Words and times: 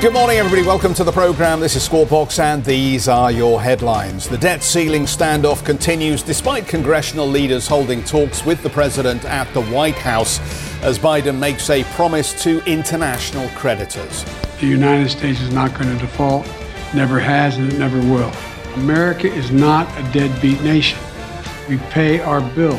Good 0.00 0.12
morning, 0.12 0.38
everybody. 0.38 0.62
Welcome 0.64 0.94
to 0.94 1.02
the 1.02 1.10
program. 1.10 1.58
This 1.58 1.74
is 1.74 1.82
Squawk 1.82 2.10
Box, 2.10 2.38
and 2.38 2.64
these 2.64 3.08
are 3.08 3.32
your 3.32 3.60
headlines. 3.60 4.28
The 4.28 4.38
debt 4.38 4.62
ceiling 4.62 5.06
standoff 5.06 5.64
continues 5.64 6.22
despite 6.22 6.68
congressional 6.68 7.26
leaders 7.26 7.66
holding 7.66 8.04
talks 8.04 8.46
with 8.46 8.62
the 8.62 8.70
president 8.70 9.24
at 9.24 9.52
the 9.54 9.62
White 9.62 9.96
House 9.96 10.38
as 10.84 11.00
Biden 11.00 11.40
makes 11.40 11.68
a 11.68 11.82
promise 11.94 12.40
to 12.44 12.62
international 12.64 13.48
creditors. 13.56 14.24
The 14.60 14.68
United 14.68 15.08
States 15.08 15.40
is 15.40 15.52
not 15.52 15.76
going 15.76 15.92
to 15.92 15.98
default, 15.98 16.46
never 16.94 17.18
has, 17.18 17.56
and 17.56 17.72
it 17.72 17.76
never 17.76 17.98
will. 17.98 18.32
America 18.76 19.26
is 19.26 19.50
not 19.50 19.88
a 19.98 20.12
deadbeat 20.12 20.62
nation. 20.62 21.00
We 21.68 21.78
pay 21.90 22.20
our 22.20 22.40
bill. 22.54 22.78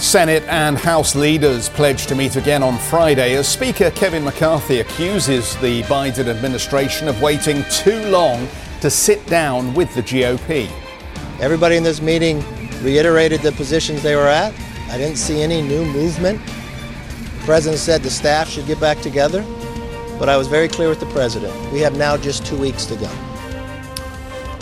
Senate 0.00 0.42
and 0.48 0.78
House 0.78 1.14
leaders 1.14 1.68
pledge 1.68 2.06
to 2.06 2.14
meet 2.14 2.34
again 2.36 2.62
on 2.62 2.78
Friday 2.78 3.36
as 3.36 3.46
Speaker 3.46 3.90
Kevin 3.90 4.24
McCarthy 4.24 4.80
accuses 4.80 5.54
the 5.56 5.82
Biden 5.82 6.26
administration 6.26 7.06
of 7.06 7.20
waiting 7.20 7.62
too 7.70 8.02
long 8.06 8.48
to 8.80 8.88
sit 8.88 9.24
down 9.26 9.74
with 9.74 9.94
the 9.94 10.02
GOP. 10.02 10.70
Everybody 11.38 11.76
in 11.76 11.82
this 11.82 12.00
meeting 12.00 12.42
reiterated 12.82 13.42
the 13.42 13.52
positions 13.52 14.02
they 14.02 14.16
were 14.16 14.26
at. 14.26 14.54
I 14.88 14.96
didn't 14.96 15.18
see 15.18 15.42
any 15.42 15.60
new 15.60 15.84
movement. 15.84 16.40
The 16.46 17.44
president 17.44 17.78
said 17.78 18.02
the 18.02 18.10
staff 18.10 18.48
should 18.48 18.66
get 18.66 18.80
back 18.80 19.00
together, 19.00 19.44
but 20.18 20.30
I 20.30 20.38
was 20.38 20.48
very 20.48 20.66
clear 20.66 20.88
with 20.88 21.00
the 21.00 21.06
president. 21.06 21.54
We 21.72 21.80
have 21.80 21.96
now 21.98 22.16
just 22.16 22.46
two 22.46 22.56
weeks 22.56 22.86
to 22.86 22.96
go. 22.96 23.29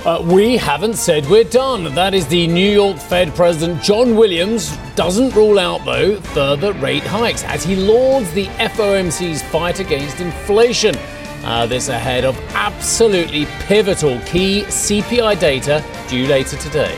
Uh, 0.07 0.23
we 0.25 0.57
haven't 0.57 0.95
said 0.95 1.27
we're 1.29 1.43
done. 1.43 1.93
That 1.97 2.15
is 2.15 2.27
the 2.29 2.47
New 2.47 2.71
York 2.71 2.99
Fed 2.99 3.35
President 3.35 3.83
John 3.83 4.15
Williams. 4.15 4.77
Doesn't 4.95 5.35
rule 5.35 5.59
out, 5.59 5.85
though, 5.85 6.21
further 6.21 6.73
rate 6.75 7.03
hikes 7.03 7.43
as 7.43 7.65
he 7.65 7.75
lauds 7.75 8.33
the 8.33 8.47
FOMC's 8.47 9.43
fight 9.43 9.81
against 9.81 10.21
inflation. 10.21 10.95
Uh, 11.43 11.67
this 11.67 11.89
ahead 11.89 12.25
of 12.25 12.39
absolutely 12.55 13.47
pivotal 13.67 14.21
key 14.21 14.63
CPI 14.69 15.39
data 15.41 15.85
due 16.09 16.29
later 16.29 16.57
today. 16.59 16.97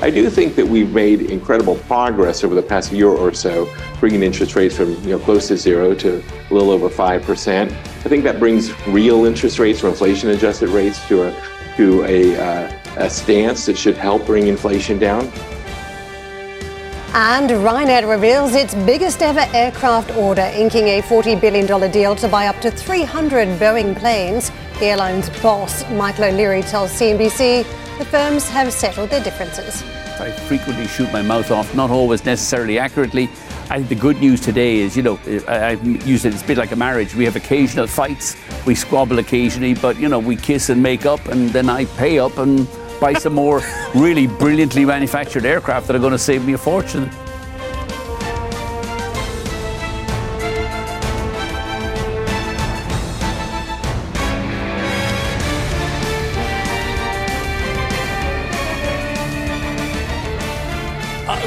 I 0.00 0.10
do 0.10 0.28
think 0.28 0.56
that 0.56 0.66
we've 0.66 0.92
made 0.92 1.20
incredible 1.20 1.76
progress 1.76 2.42
over 2.42 2.56
the 2.56 2.62
past 2.62 2.90
year 2.90 3.06
or 3.06 3.32
so, 3.32 3.72
bringing 4.00 4.24
interest 4.24 4.56
rates 4.56 4.76
from 4.76 4.94
you 5.04 5.10
know 5.10 5.20
close 5.20 5.46
to 5.46 5.56
zero 5.56 5.94
to 5.94 6.16
a 6.50 6.52
little 6.52 6.70
over 6.70 6.88
five 6.88 7.22
percent. 7.22 7.70
I 7.70 8.08
think 8.08 8.24
that 8.24 8.40
brings 8.40 8.72
real 8.88 9.26
interest 9.26 9.60
rates 9.60 9.84
or 9.84 9.90
inflation-adjusted 9.90 10.70
rates 10.70 11.06
to 11.06 11.28
a 11.28 11.51
to 11.76 12.04
a, 12.04 12.36
uh, 12.36 12.72
a 12.96 13.10
stance 13.10 13.66
that 13.66 13.76
should 13.76 13.96
help 13.96 14.26
bring 14.26 14.46
inflation 14.46 14.98
down. 14.98 15.30
And 17.14 17.50
Ryanair 17.50 18.08
reveals 18.08 18.54
its 18.54 18.74
biggest 18.74 19.20
ever 19.20 19.44
aircraft 19.54 20.16
order, 20.16 20.50
inking 20.54 20.88
a 20.88 21.02
$40 21.02 21.38
billion 21.40 21.90
deal 21.90 22.16
to 22.16 22.26
buy 22.26 22.46
up 22.46 22.58
to 22.62 22.70
300 22.70 23.48
Boeing 23.58 23.94
planes. 23.98 24.50
The 24.78 24.86
airline's 24.86 25.28
boss, 25.40 25.88
Michael 25.90 26.24
O'Leary, 26.24 26.62
tells 26.62 26.90
CNBC 26.92 27.66
the 27.98 28.04
firms 28.06 28.48
have 28.48 28.72
settled 28.72 29.10
their 29.10 29.22
differences. 29.22 29.82
I 30.18 30.30
frequently 30.30 30.86
shoot 30.86 31.12
my 31.12 31.20
mouth 31.20 31.50
off, 31.50 31.74
not 31.74 31.90
always 31.90 32.24
necessarily 32.24 32.78
accurately. 32.78 33.28
I 33.70 33.76
think 33.78 33.88
the 33.88 33.94
good 33.94 34.20
news 34.20 34.40
today 34.40 34.78
is, 34.78 34.96
you 34.96 35.02
know, 35.02 35.18
I, 35.48 35.70
have 35.70 36.06
used 36.06 36.24
it, 36.24 36.34
it's 36.34 36.42
a 36.42 36.46
bit 36.46 36.58
like 36.58 36.72
a 36.72 36.76
marriage. 36.76 37.14
We 37.14 37.24
have 37.24 37.36
occasional 37.36 37.86
fights, 37.86 38.36
we 38.66 38.74
squabble 38.74 39.18
occasionally, 39.18 39.74
but, 39.74 39.98
you 39.98 40.08
know, 40.08 40.18
we 40.18 40.36
kiss 40.36 40.68
and 40.68 40.82
make 40.82 41.06
up, 41.06 41.24
and 41.26 41.50
then 41.50 41.70
I 41.70 41.86
pay 41.96 42.18
up 42.18 42.36
and 42.38 42.68
buy 43.00 43.14
some 43.14 43.34
more 43.34 43.62
really 43.94 44.26
brilliantly 44.26 44.84
manufactured 44.84 45.44
aircraft 45.44 45.86
that 45.86 45.96
are 45.96 46.00
going 46.00 46.12
to 46.12 46.18
save 46.18 46.44
me 46.44 46.52
a 46.52 46.58
fortune. 46.58 47.10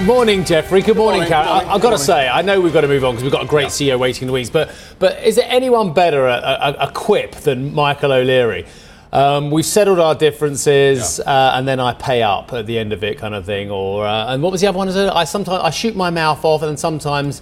Morning, 0.05 0.45
Jeffrey. 0.45 0.83
Good 0.83 0.97
morning, 0.97 1.21
morning 1.21 1.31
Karen. 1.31 1.47
morning, 1.47 1.67
I, 1.67 1.73
have 1.73 1.81
got 1.81 1.89
to 1.89 1.97
say, 1.97 2.27
I 2.27 2.43
know 2.43 2.61
we've 2.61 2.71
got 2.71 2.81
to 2.81 2.87
move 2.87 3.03
on 3.03 3.13
because 3.15 3.23
we've 3.23 3.31
got 3.31 3.41
a 3.41 3.47
great 3.47 3.79
Yeah. 3.79 3.95
CEO 3.95 3.99
waiting 3.99 4.21
in 4.23 4.27
the 4.27 4.33
wings. 4.33 4.51
But 4.51 4.69
but 4.99 5.23
is 5.23 5.35
there 5.35 5.47
anyone 5.47 5.93
better 5.93 6.27
at 6.27 6.43
a, 6.43 6.83
a, 6.83 6.87
a 6.89 6.91
quip 6.91 7.31
than 7.31 7.73
Michael 7.73 8.11
O'Leary? 8.11 8.67
Um, 9.11 9.49
we've 9.49 9.65
settled 9.65 9.99
our 9.99 10.13
differences, 10.13 11.19
uh, 11.21 11.53
and 11.55 11.67
then 11.67 11.79
I 11.79 11.93
pay 11.93 12.21
up 12.21 12.53
at 12.53 12.67
the 12.67 12.77
end 12.77 12.93
of 12.93 13.03
it, 13.03 13.17
kind 13.17 13.33
of 13.33 13.47
thing. 13.47 13.71
Or 13.71 14.05
uh, 14.05 14.31
and 14.31 14.43
what 14.43 14.51
was 14.51 14.61
the 14.61 14.67
other 14.67 14.77
one? 14.77 14.89
I 14.89 15.23
sometimes 15.23 15.63
I 15.63 15.71
shoot 15.71 15.95
my 15.95 16.11
mouth 16.11 16.45
off, 16.45 16.61
and 16.61 16.69
then 16.69 16.77
sometimes. 16.77 17.41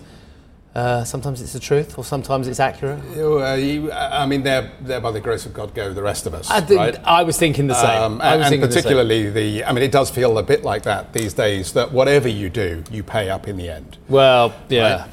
Uh, 0.75 1.03
sometimes 1.03 1.39
it's 1.39 1.53
the 1.53 1.59
truth, 1.59 1.99
or 1.99 2.03
sometimes 2.03 2.47
it's 2.47 2.59
accurate. 2.59 2.99
Uh, 3.15 3.53
you, 3.53 3.91
I 3.91 4.25
mean, 4.25 4.41
there, 4.41 4.71
there 4.81 4.99
by 4.99 5.11
the 5.11 5.21
grace 5.21 5.45
of 5.45 5.53
God 5.53 5.75
go 5.75 5.93
the 5.93 6.01
rest 6.01 6.25
of 6.25 6.33
us, 6.33 6.49
I, 6.49 6.61
right? 6.61 6.99
I 7.05 7.21
was 7.21 7.37
thinking 7.37 7.67
the 7.67 7.75
same. 7.75 8.01
Um, 8.01 8.21
I 8.21 8.37
was 8.37 8.47
and 8.47 8.51
thinking 8.53 8.69
the 8.69 8.75
particularly 8.75 9.29
the, 9.29 9.65
I 9.65 9.71
mean, 9.71 9.83
it 9.83 9.91
does 9.91 10.09
feel 10.09 10.37
a 10.39 10.43
bit 10.43 10.63
like 10.63 10.83
that 10.83 11.13
these 11.13 11.33
days. 11.33 11.73
That 11.73 11.91
whatever 11.91 12.27
you 12.27 12.49
do, 12.49 12.83
you 12.89 13.03
pay 13.03 13.29
up 13.29 13.47
in 13.47 13.57
the 13.57 13.69
end. 13.69 13.97
Well, 14.09 14.55
yeah. 14.67 15.07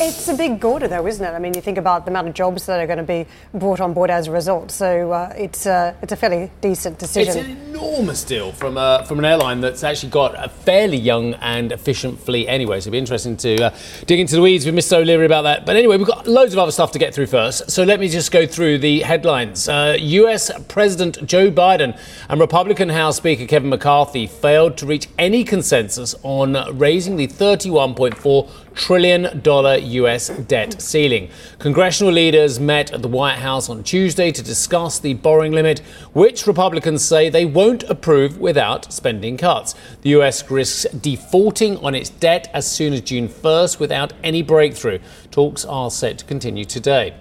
It's 0.00 0.26
a 0.26 0.34
big 0.34 0.64
order, 0.64 0.88
though, 0.88 1.06
isn't 1.06 1.24
it? 1.24 1.30
I 1.30 1.38
mean, 1.38 1.54
you 1.54 1.60
think 1.60 1.78
about 1.78 2.04
the 2.04 2.10
amount 2.10 2.26
of 2.26 2.34
jobs 2.34 2.66
that 2.66 2.80
are 2.80 2.86
going 2.86 2.98
to 2.98 3.04
be 3.04 3.26
brought 3.56 3.78
on 3.78 3.92
board 3.92 4.10
as 4.10 4.26
a 4.26 4.32
result. 4.32 4.72
So 4.72 5.12
uh, 5.12 5.32
it's 5.36 5.66
uh, 5.66 5.94
it's 6.02 6.12
a 6.12 6.16
fairly 6.16 6.50
decent 6.60 6.98
decision. 6.98 7.38
It's 7.38 7.48
an 7.48 7.68
enormous 7.68 8.24
deal 8.24 8.50
from 8.50 8.76
a, 8.76 9.04
from 9.06 9.20
an 9.20 9.24
airline 9.24 9.60
that's 9.60 9.84
actually 9.84 10.10
got 10.10 10.34
a 10.36 10.48
fairly 10.48 10.96
young 10.96 11.34
and 11.34 11.70
efficient 11.70 12.18
fleet 12.18 12.48
anyway. 12.48 12.80
So 12.80 12.84
it'd 12.84 12.92
be 12.92 12.98
interesting 12.98 13.36
to 13.36 13.66
uh, 13.66 13.76
dig 14.06 14.18
into 14.18 14.34
the 14.34 14.42
weeds 14.42 14.66
with 14.66 14.74
Mr. 14.74 14.96
O'Leary 14.96 15.26
about 15.26 15.42
that. 15.42 15.64
But 15.64 15.76
anyway, 15.76 15.96
we've 15.96 16.08
got 16.08 16.26
loads 16.26 16.52
of 16.52 16.58
other 16.58 16.72
stuff 16.72 16.90
to 16.92 16.98
get 16.98 17.14
through 17.14 17.26
first. 17.26 17.70
So 17.70 17.84
let 17.84 18.00
me 18.00 18.08
just 18.08 18.32
go 18.32 18.48
through 18.48 18.78
the 18.78 19.02
headlines. 19.02 19.68
Uh, 19.68 19.96
US 20.00 20.50
President 20.66 21.24
Joe 21.24 21.52
Biden 21.52 21.96
and 22.28 22.40
Republican 22.40 22.88
House 22.88 23.18
Speaker 23.18 23.46
Kevin 23.46 23.70
McCarthy 23.70 24.26
failed 24.26 24.76
to 24.78 24.86
reach 24.86 25.06
any 25.18 25.44
consensus 25.44 26.16
on 26.24 26.76
raising 26.76 27.16
the 27.16 27.28
31.4 27.28 28.50
trillion 28.74 29.40
dollar 29.40 29.76
US 29.76 30.28
debt 30.28 30.80
ceiling. 30.80 31.30
Congressional 31.58 32.12
leaders 32.12 32.58
met 32.60 32.92
at 32.92 33.02
the 33.02 33.08
White 33.08 33.38
House 33.38 33.68
on 33.68 33.82
Tuesday 33.82 34.30
to 34.32 34.42
discuss 34.42 34.98
the 34.98 35.14
borrowing 35.14 35.52
limit, 35.52 35.80
which 36.12 36.46
Republicans 36.46 37.04
say 37.04 37.28
they 37.28 37.44
won't 37.44 37.82
approve 37.84 38.38
without 38.38 38.92
spending 38.92 39.36
cuts. 39.36 39.74
The 40.02 40.10
US 40.10 40.50
risks 40.50 40.84
defaulting 40.92 41.78
on 41.78 41.94
its 41.94 42.10
debt 42.10 42.50
as 42.52 42.70
soon 42.70 42.92
as 42.92 43.00
June 43.00 43.28
1st 43.28 43.78
without 43.80 44.12
any 44.22 44.42
breakthrough. 44.42 44.98
Talks 45.30 45.64
are 45.64 45.90
set 45.90 46.18
to 46.18 46.24
continue 46.24 46.64
today. 46.64 47.14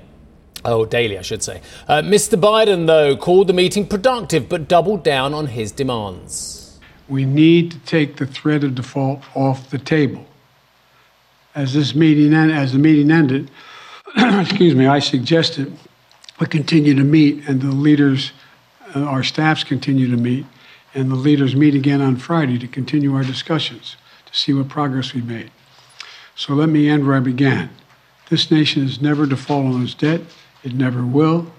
Oh, 0.65 0.85
daily, 0.85 1.17
I 1.17 1.21
should 1.23 1.43
say. 1.43 1.61
Uh, 1.87 2.01
Mr. 2.01 2.39
Biden, 2.39 2.87
though, 2.87 3.17
called 3.17 3.47
the 3.47 3.53
meeting 3.53 3.85
productive 3.85 4.47
but 4.47 4.67
doubled 4.67 5.03
down 5.03 5.33
on 5.33 5.47
his 5.47 5.71
demands. 5.71 6.79
We 7.09 7.25
need 7.25 7.71
to 7.71 7.79
take 7.79 8.15
the 8.15 8.25
threat 8.25 8.63
of 8.63 8.75
default 8.75 9.23
off 9.35 9.69
the 9.69 9.77
table. 9.77 10.25
As 11.55 11.73
this 11.73 11.93
meeting 11.93 12.33
end, 12.33 12.51
as 12.51 12.73
the 12.73 12.79
meeting 12.79 13.11
ended, 13.11 13.51
excuse 14.17 14.75
me, 14.75 14.87
I 14.87 14.99
suggested 14.99 15.75
we 16.39 16.47
continue 16.47 16.95
to 16.95 17.03
meet 17.03 17.47
and 17.47 17.61
the 17.61 17.67
leaders, 17.71 18.31
uh, 18.95 19.01
our 19.03 19.23
staffs 19.23 19.63
continue 19.63 20.09
to 20.09 20.17
meet, 20.17 20.45
and 20.93 21.11
the 21.11 21.15
leaders 21.15 21.55
meet 21.55 21.75
again 21.75 22.01
on 22.01 22.15
Friday 22.15 22.57
to 22.59 22.67
continue 22.67 23.15
our 23.15 23.23
discussions 23.23 23.95
to 24.25 24.35
see 24.35 24.53
what 24.53 24.67
progress 24.67 25.13
we've 25.13 25.27
made. 25.27 25.51
So 26.35 26.53
let 26.53 26.69
me 26.69 26.89
end 26.89 27.05
where 27.05 27.15
I 27.15 27.19
began. 27.19 27.69
This 28.29 28.49
nation 28.49 28.83
is 28.83 29.01
never 29.01 29.27
to 29.27 29.37
fall 29.37 29.67
on 29.67 29.83
its 29.83 29.93
debt. 29.93 30.21
It 30.63 30.73
never 30.73 31.05
will. 31.05 31.51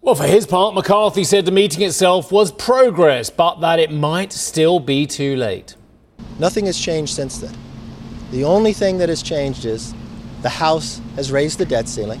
Well, 0.00 0.14
for 0.14 0.24
his 0.24 0.46
part, 0.46 0.74
McCarthy 0.74 1.24
said 1.24 1.44
the 1.46 1.52
meeting 1.52 1.82
itself 1.82 2.30
was 2.30 2.52
progress, 2.52 3.30
but 3.30 3.60
that 3.60 3.78
it 3.78 3.90
might 3.90 4.32
still 4.32 4.78
be 4.78 5.06
too 5.06 5.36
late. 5.36 5.74
Nothing 6.38 6.66
has 6.66 6.78
changed 6.78 7.14
since 7.14 7.38
then. 7.38 7.54
The 8.30 8.44
only 8.44 8.72
thing 8.72 8.98
that 8.98 9.08
has 9.08 9.22
changed 9.22 9.64
is 9.64 9.94
the 10.42 10.48
House 10.48 11.00
has 11.14 11.30
raised 11.30 11.58
the 11.58 11.64
debt 11.64 11.88
ceiling 11.88 12.20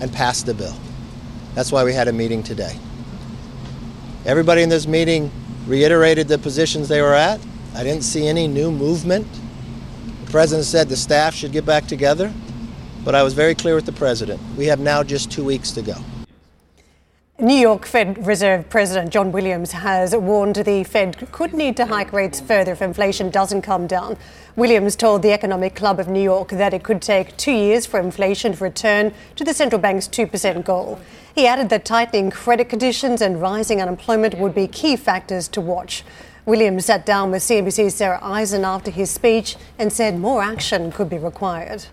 and 0.00 0.12
passed 0.12 0.46
the 0.46 0.54
bill. 0.54 0.76
That's 1.54 1.72
why 1.72 1.84
we 1.84 1.92
had 1.92 2.08
a 2.08 2.12
meeting 2.12 2.42
today. 2.42 2.78
Everybody 4.26 4.62
in 4.62 4.68
this 4.68 4.86
meeting 4.86 5.30
reiterated 5.66 6.28
the 6.28 6.38
positions 6.38 6.88
they 6.88 7.00
were 7.00 7.14
at. 7.14 7.40
I 7.74 7.82
didn't 7.84 8.02
see 8.02 8.26
any 8.26 8.46
new 8.46 8.70
movement. 8.70 9.26
The 10.24 10.30
president 10.30 10.66
said 10.66 10.88
the 10.88 10.96
staff 10.96 11.34
should 11.34 11.52
get 11.52 11.64
back 11.64 11.86
together, 11.86 12.32
but 13.04 13.14
I 13.14 13.22
was 13.22 13.32
very 13.34 13.54
clear 13.54 13.74
with 13.74 13.86
the 13.86 13.92
president. 13.92 14.40
We 14.56 14.66
have 14.66 14.80
now 14.80 15.02
just 15.02 15.30
two 15.30 15.44
weeks 15.44 15.70
to 15.72 15.82
go. 15.82 15.96
New 17.38 17.54
York 17.54 17.84
Fed 17.84 18.26
Reserve 18.26 18.66
President 18.70 19.12
John 19.12 19.30
Williams 19.30 19.72
has 19.72 20.16
warned 20.16 20.56
the 20.56 20.82
Fed 20.84 21.30
could 21.32 21.52
need 21.52 21.76
to 21.76 21.84
hike 21.84 22.10
rates 22.10 22.40
further 22.40 22.72
if 22.72 22.80
inflation 22.80 23.28
doesn't 23.28 23.60
come 23.60 23.86
down. 23.86 24.16
Williams 24.56 24.96
told 24.96 25.20
the 25.20 25.32
Economic 25.32 25.74
Club 25.74 26.00
of 26.00 26.08
New 26.08 26.22
York 26.22 26.48
that 26.48 26.72
it 26.72 26.82
could 26.82 27.02
take 27.02 27.36
two 27.36 27.52
years 27.52 27.84
for 27.84 28.00
inflation 28.00 28.54
to 28.54 28.64
return 28.64 29.12
to 29.34 29.44
the 29.44 29.52
central 29.52 29.78
bank's 29.78 30.08
2% 30.08 30.64
goal. 30.64 30.98
He 31.34 31.46
added 31.46 31.68
that 31.68 31.84
tightening 31.84 32.30
credit 32.30 32.70
conditions 32.70 33.20
and 33.20 33.38
rising 33.38 33.82
unemployment 33.82 34.38
would 34.38 34.54
be 34.54 34.66
key 34.66 34.96
factors 34.96 35.46
to 35.48 35.60
watch. 35.60 36.04
Williams 36.46 36.86
sat 36.86 37.04
down 37.04 37.32
with 37.32 37.42
CNBC's 37.42 37.96
Sarah 37.96 38.18
Eisen 38.22 38.64
after 38.64 38.90
his 38.90 39.10
speech 39.10 39.56
and 39.78 39.92
said 39.92 40.18
more 40.18 40.42
action 40.42 40.90
could 40.90 41.10
be 41.10 41.18
required 41.18 41.84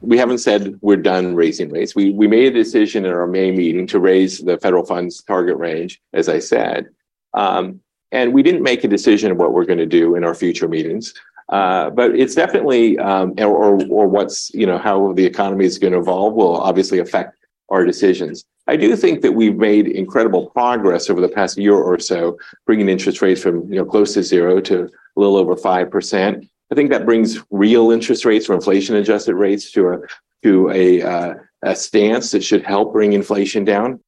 we 0.00 0.16
haven't 0.16 0.38
said 0.38 0.78
we're 0.80 0.96
done 0.96 1.34
raising 1.34 1.70
rates. 1.70 1.94
We 1.94 2.10
we 2.12 2.28
made 2.28 2.46
a 2.46 2.50
decision 2.50 3.04
in 3.04 3.12
our 3.12 3.26
May 3.26 3.50
meeting 3.50 3.86
to 3.88 4.00
raise 4.00 4.38
the 4.38 4.58
federal 4.58 4.84
funds 4.84 5.22
target 5.22 5.56
range, 5.56 6.00
as 6.12 6.28
I 6.28 6.38
said, 6.38 6.86
um, 7.34 7.80
and 8.12 8.32
we 8.32 8.42
didn't 8.42 8.62
make 8.62 8.84
a 8.84 8.88
decision 8.88 9.32
of 9.32 9.38
what 9.38 9.52
we're 9.52 9.64
going 9.64 9.78
to 9.78 9.86
do 9.86 10.14
in 10.14 10.24
our 10.24 10.34
future 10.34 10.68
meetings. 10.68 11.14
Uh, 11.48 11.88
but 11.90 12.14
it's 12.14 12.34
definitely, 12.34 12.98
um, 12.98 13.32
or, 13.38 13.82
or, 13.90 14.06
what's 14.06 14.50
you 14.52 14.66
know 14.66 14.76
how 14.76 15.12
the 15.14 15.24
economy 15.24 15.64
is 15.64 15.78
going 15.78 15.94
to 15.94 15.98
evolve 15.98 16.34
will 16.34 16.56
obviously 16.56 16.98
affect 16.98 17.38
our 17.70 17.84
decisions. 17.84 18.44
I 18.66 18.76
do 18.76 18.94
think 18.96 19.22
that 19.22 19.32
we've 19.32 19.56
made 19.56 19.88
incredible 19.88 20.50
progress 20.50 21.08
over 21.08 21.22
the 21.22 21.28
past 21.28 21.56
year 21.56 21.74
or 21.74 21.98
so, 21.98 22.36
bringing 22.66 22.90
interest 22.90 23.22
rates 23.22 23.42
from 23.42 23.66
you 23.72 23.76
know 23.76 23.84
close 23.86 24.12
to 24.14 24.22
zero 24.22 24.60
to 24.60 24.84
a 24.84 25.20
little 25.20 25.36
over 25.36 25.56
five 25.56 25.90
percent. 25.90 26.46
I 26.70 26.74
think 26.74 26.90
that 26.90 27.06
brings 27.06 27.38
real 27.50 27.90
interest 27.90 28.24
rates 28.24 28.48
or 28.48 28.54
inflation 28.54 28.96
adjusted 28.96 29.34
rates 29.34 29.72
to 29.72 29.88
a 29.88 29.98
to 30.44 30.70
a, 30.70 31.02
uh, 31.02 31.34
a 31.62 31.74
stance 31.74 32.30
that 32.30 32.44
should 32.44 32.64
help 32.64 32.92
bring 32.92 33.12
inflation 33.12 33.64
down. 33.64 34.00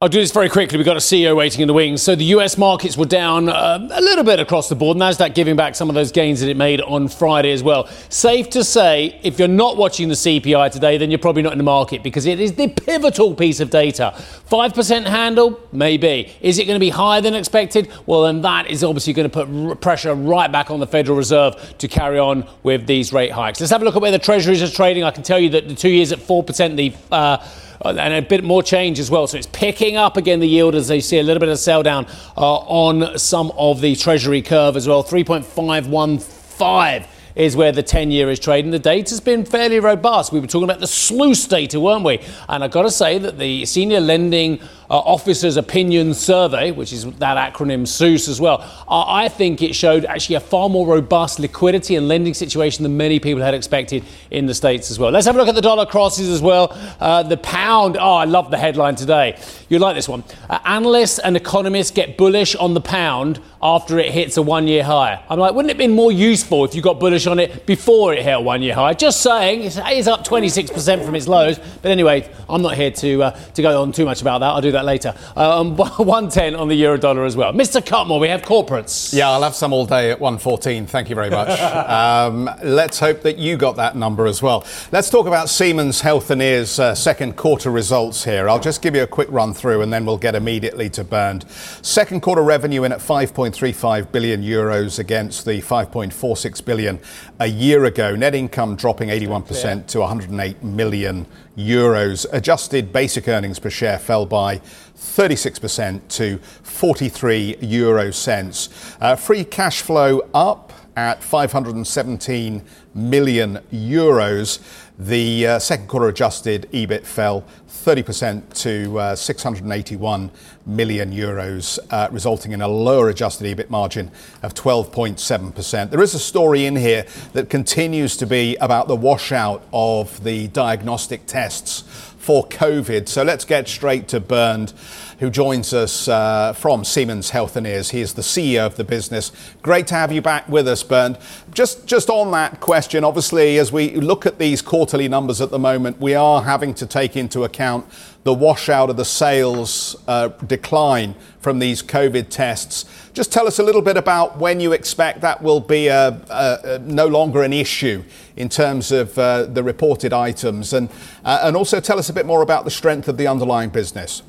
I'll 0.00 0.08
do 0.08 0.18
this 0.18 0.32
very 0.32 0.48
quickly. 0.48 0.76
We've 0.76 0.84
got 0.84 0.96
a 0.96 1.00
CEO 1.00 1.36
waiting 1.36 1.62
in 1.62 1.68
the 1.68 1.72
wings. 1.72 2.02
So 2.02 2.16
the 2.16 2.24
US 2.24 2.58
markets 2.58 2.96
were 2.96 3.06
down 3.06 3.48
uh, 3.48 3.88
a 3.92 4.00
little 4.00 4.24
bit 4.24 4.40
across 4.40 4.68
the 4.68 4.74
board. 4.74 4.96
NASDAQ 4.96 5.36
giving 5.36 5.54
back 5.54 5.76
some 5.76 5.88
of 5.88 5.94
those 5.94 6.10
gains 6.10 6.40
that 6.40 6.48
it 6.50 6.56
made 6.56 6.80
on 6.80 7.06
Friday 7.06 7.52
as 7.52 7.62
well. 7.62 7.86
Safe 8.08 8.50
to 8.50 8.64
say, 8.64 9.18
if 9.22 9.38
you're 9.38 9.46
not 9.46 9.76
watching 9.76 10.08
the 10.08 10.14
CPI 10.14 10.72
today, 10.72 10.98
then 10.98 11.12
you're 11.12 11.20
probably 11.20 11.42
not 11.42 11.52
in 11.52 11.58
the 11.58 11.64
market 11.64 12.02
because 12.02 12.26
it 12.26 12.40
is 12.40 12.54
the 12.54 12.68
pivotal 12.68 13.36
piece 13.36 13.60
of 13.60 13.70
data. 13.70 14.12
5% 14.50 15.06
handle? 15.06 15.60
Maybe. 15.70 16.36
Is 16.40 16.58
it 16.58 16.66
going 16.66 16.76
to 16.76 16.84
be 16.84 16.90
higher 16.90 17.20
than 17.20 17.34
expected? 17.34 17.88
Well, 18.04 18.24
then 18.24 18.42
that 18.42 18.70
is 18.70 18.82
obviously 18.82 19.12
going 19.12 19.30
to 19.30 19.44
put 19.46 19.80
pressure 19.80 20.14
right 20.14 20.50
back 20.50 20.72
on 20.72 20.80
the 20.80 20.88
Federal 20.88 21.16
Reserve 21.16 21.78
to 21.78 21.86
carry 21.86 22.18
on 22.18 22.46
with 22.64 22.88
these 22.88 23.12
rate 23.12 23.30
hikes. 23.30 23.60
Let's 23.60 23.70
have 23.70 23.80
a 23.80 23.84
look 23.84 23.94
at 23.94 24.02
where 24.02 24.10
the 24.10 24.18
Treasuries 24.18 24.60
are 24.60 24.68
trading. 24.68 25.04
I 25.04 25.12
can 25.12 25.22
tell 25.22 25.38
you 25.38 25.50
that 25.50 25.68
the 25.68 25.74
two 25.74 25.88
years 25.88 26.10
at 26.10 26.18
4%, 26.18 26.76
the 26.76 26.92
uh, 27.10 27.38
and 27.84 28.14
a 28.14 28.22
bit 28.22 28.42
more 28.42 28.62
change 28.62 28.98
as 28.98 29.10
well. 29.10 29.26
So 29.26 29.36
it's 29.36 29.46
picking 29.46 29.96
up 29.96 30.16
again 30.16 30.40
the 30.40 30.48
yield 30.48 30.74
as 30.74 30.88
they 30.88 31.00
see 31.00 31.18
a 31.18 31.22
little 31.22 31.40
bit 31.40 31.48
of 31.48 31.58
sell 31.58 31.82
down 31.82 32.06
uh, 32.36 32.56
on 32.56 33.18
some 33.18 33.52
of 33.56 33.80
the 33.80 33.94
Treasury 33.96 34.42
curve 34.42 34.76
as 34.76 34.88
well. 34.88 35.04
3.515 35.04 37.06
is 37.34 37.56
where 37.56 37.72
the 37.72 37.82
10 37.82 38.10
year 38.10 38.30
is 38.30 38.38
trading. 38.38 38.70
The 38.70 38.78
data's 38.78 39.20
been 39.20 39.44
fairly 39.44 39.80
robust. 39.80 40.32
We 40.32 40.40
were 40.40 40.46
talking 40.46 40.64
about 40.64 40.80
the 40.80 40.86
SLOOS 40.86 41.48
data, 41.48 41.80
weren't 41.80 42.04
we? 42.04 42.20
And 42.48 42.62
I've 42.62 42.70
got 42.70 42.82
to 42.82 42.90
say 42.90 43.18
that 43.18 43.38
the 43.38 43.66
senior 43.66 44.00
lending 44.00 44.60
uh, 44.90 44.98
Officers 44.98 45.56
Opinion 45.56 46.14
Survey, 46.14 46.70
which 46.70 46.92
is 46.92 47.04
that 47.04 47.54
acronym 47.54 47.86
SLOOS 47.86 48.28
as 48.28 48.40
well, 48.40 48.60
uh, 48.88 49.04
I 49.06 49.28
think 49.28 49.62
it 49.62 49.74
showed 49.74 50.04
actually 50.04 50.36
a 50.36 50.40
far 50.40 50.68
more 50.68 50.86
robust 50.86 51.38
liquidity 51.38 51.96
and 51.96 52.08
lending 52.08 52.34
situation 52.34 52.82
than 52.82 52.96
many 52.96 53.20
people 53.20 53.42
had 53.42 53.54
expected 53.54 54.04
in 54.30 54.46
the 54.46 54.54
States 54.54 54.90
as 54.90 54.98
well. 54.98 55.10
Let's 55.10 55.26
have 55.26 55.36
a 55.36 55.38
look 55.38 55.48
at 55.48 55.54
the 55.54 55.62
dollar 55.62 55.86
crosses 55.86 56.28
as 56.28 56.42
well. 56.42 56.76
Uh, 57.00 57.22
the 57.22 57.36
pound, 57.36 57.96
oh, 57.96 58.14
I 58.14 58.24
love 58.24 58.50
the 58.50 58.58
headline 58.58 58.96
today. 58.96 59.38
You 59.68 59.78
like 59.78 59.96
this 59.96 60.08
one. 60.08 60.24
Uh, 60.48 60.58
analysts 60.64 61.18
and 61.18 61.36
economists 61.36 61.90
get 61.90 62.16
bullish 62.16 62.54
on 62.56 62.74
the 62.74 62.80
pound 62.80 63.40
after 63.62 63.98
it 63.98 64.12
hits 64.12 64.36
a 64.36 64.42
one 64.42 64.68
year 64.68 64.84
high. 64.84 65.22
I'm 65.28 65.38
like, 65.38 65.54
wouldn't 65.54 65.70
it 65.70 65.74
have 65.74 65.78
been 65.78 65.96
more 65.96 66.12
useful 66.12 66.64
if 66.64 66.74
you 66.74 66.82
got 66.82 67.00
bullish 67.00 67.26
on 67.26 67.38
it 67.38 67.64
before 67.64 68.12
it 68.12 68.22
hit 68.22 68.32
a 68.36 68.40
one 68.40 68.60
year 68.60 68.74
high? 68.74 68.92
Just 68.92 69.22
saying, 69.22 69.62
it's, 69.62 69.78
it's 69.80 70.06
up 70.06 70.24
26% 70.24 71.04
from 71.04 71.14
its 71.14 71.26
lows. 71.26 71.58
But 71.80 71.90
anyway, 71.90 72.30
I'm 72.48 72.60
not 72.60 72.74
here 72.74 72.90
to, 72.90 73.22
uh, 73.22 73.30
to 73.30 73.62
go 73.62 73.80
on 73.80 73.92
too 73.92 74.04
much 74.04 74.20
about 74.20 74.40
that. 74.40 74.48
I'll 74.48 74.60
do 74.60 74.72
that 74.74 74.84
later. 74.84 75.14
Um, 75.36 75.76
110 75.76 76.54
on 76.54 76.68
the 76.68 76.74
euro 76.74 76.96
dollar 76.98 77.24
as 77.24 77.36
well. 77.36 77.52
Mr. 77.52 77.84
Cutmore, 77.84 78.20
we 78.20 78.28
have 78.28 78.42
corporates. 78.42 79.12
Yeah, 79.14 79.30
I'll 79.30 79.42
have 79.42 79.54
some 79.54 79.72
all 79.72 79.86
day 79.86 80.10
at 80.10 80.20
114. 80.20 80.86
Thank 80.86 81.08
you 81.08 81.14
very 81.14 81.30
much. 81.30 81.58
um, 81.88 82.50
let's 82.62 82.98
hope 82.98 83.22
that 83.22 83.38
you 83.38 83.56
got 83.56 83.76
that 83.76 83.96
number 83.96 84.26
as 84.26 84.42
well. 84.42 84.64
Let's 84.92 85.10
talk 85.10 85.26
about 85.26 85.48
Siemens 85.48 86.02
Healthineers' 86.02 86.78
uh, 86.78 86.94
second 86.94 87.36
quarter 87.36 87.70
results 87.70 88.24
here. 88.24 88.48
I'll 88.48 88.60
just 88.60 88.82
give 88.82 88.94
you 88.94 89.02
a 89.02 89.06
quick 89.06 89.28
run 89.30 89.54
through 89.54 89.82
and 89.82 89.92
then 89.92 90.04
we'll 90.04 90.18
get 90.18 90.34
immediately 90.34 90.90
to 90.90 91.04
Bernd. 91.04 91.44
Second 91.82 92.20
quarter 92.20 92.42
revenue 92.42 92.84
in 92.84 92.92
at 92.92 93.00
5.35 93.00 94.12
billion 94.12 94.42
euros 94.42 94.98
against 94.98 95.44
the 95.44 95.60
5.46 95.60 96.64
billion 96.64 96.98
a 97.40 97.46
year 97.46 97.84
ago. 97.84 98.14
Net 98.14 98.34
income 98.34 98.76
dropping 98.76 99.08
81% 99.08 99.86
to 99.88 100.00
108 100.00 100.62
million 100.62 101.26
euros. 101.56 102.26
Adjusted 102.32 102.92
basic 102.92 103.28
earnings 103.28 103.58
per 103.58 103.70
share 103.70 103.98
fell 103.98 104.26
by 104.26 104.58
36% 104.96 106.08
to 106.08 106.38
43 106.38 107.56
euro 107.60 108.10
cents. 108.10 108.68
Uh, 109.00 109.16
free 109.16 109.44
cash 109.44 109.82
flow 109.82 110.20
up 110.32 110.72
at 110.96 111.22
517 111.22 112.62
million 112.94 113.58
euros. 113.72 114.60
The 114.98 115.46
uh, 115.46 115.58
second 115.58 115.88
quarter 115.88 116.08
adjusted 116.08 116.68
EBIT 116.72 117.04
fell 117.04 117.44
30% 117.68 118.54
to 118.62 118.98
uh, 118.98 119.16
681 119.16 120.30
million 120.66 121.12
euros, 121.12 121.78
uh, 121.90 122.08
resulting 122.10 122.52
in 122.52 122.60
a 122.60 122.68
lower 122.68 123.08
adjusted 123.08 123.44
EBIT 123.46 123.70
margin 123.70 124.10
of 124.42 124.54
12.7%. 124.54 125.90
There 125.90 126.02
is 126.02 126.14
a 126.14 126.18
story 126.18 126.64
in 126.64 126.76
here 126.76 127.06
that 127.32 127.50
continues 127.50 128.16
to 128.18 128.26
be 128.26 128.56
about 128.56 128.88
the 128.88 128.96
washout 128.96 129.62
of 129.72 130.22
the 130.24 130.48
diagnostic 130.48 131.26
tests 131.26 131.82
for 132.16 132.46
COVID. 132.48 133.08
So 133.08 133.22
let's 133.22 133.44
get 133.44 133.68
straight 133.68 134.08
to 134.08 134.20
Bernd 134.20 134.72
who 135.20 135.30
joins 135.30 135.72
us 135.72 136.08
uh, 136.08 136.52
from 136.52 136.84
Siemens 136.84 137.30
Healthineers. 137.30 137.90
He 137.90 138.00
is 138.00 138.14
the 138.14 138.22
CEO 138.22 138.66
of 138.66 138.76
the 138.76 138.84
business. 138.84 139.32
Great 139.62 139.86
to 139.88 139.94
have 139.94 140.12
you 140.12 140.20
back 140.20 140.48
with 140.48 140.66
us, 140.66 140.82
Bernd. 140.82 141.18
Just, 141.52 141.86
just 141.86 142.10
on 142.10 142.30
that 142.32 142.60
question, 142.60 143.04
obviously, 143.04 143.58
as 143.58 143.72
we 143.72 143.94
look 143.96 144.26
at 144.26 144.38
these 144.38 144.62
quarterly 144.62 145.08
numbers 145.08 145.40
at 145.40 145.50
the 145.50 145.58
moment, 145.58 146.00
we 146.00 146.14
are 146.14 146.42
having 146.42 146.74
to 146.74 146.86
take 146.86 147.16
into 147.16 147.44
account 147.44 147.86
the 148.24 148.34
washout 148.34 148.90
of 148.90 148.96
the 148.96 149.04
sales 149.04 149.96
uh, 150.08 150.28
decline 150.46 151.14
from 151.40 151.58
these 151.58 151.82
COVID 151.82 152.30
tests. 152.30 152.86
Just 153.12 153.30
tell 153.30 153.46
us 153.46 153.58
a 153.58 153.62
little 153.62 153.82
bit 153.82 153.96
about 153.96 154.38
when 154.38 154.60
you 154.60 154.72
expect 154.72 155.20
that 155.20 155.42
will 155.42 155.60
be 155.60 155.88
a, 155.88 156.08
a, 156.08 156.58
a 156.64 156.78
no 156.80 157.06
longer 157.06 157.42
an 157.42 157.52
issue 157.52 158.02
in 158.36 158.48
terms 158.48 158.90
of 158.90 159.16
uh, 159.18 159.44
the 159.44 159.62
reported 159.62 160.12
items, 160.12 160.72
and, 160.72 160.88
uh, 161.24 161.40
and 161.42 161.56
also 161.56 161.80
tell 161.80 161.98
us 161.98 162.08
a 162.08 162.12
bit 162.12 162.26
more 162.26 162.42
about 162.42 162.64
the 162.64 162.70
strength 162.70 163.08
of 163.08 163.16
the 163.16 163.26
underlying 163.26 163.70
business. 163.70 164.22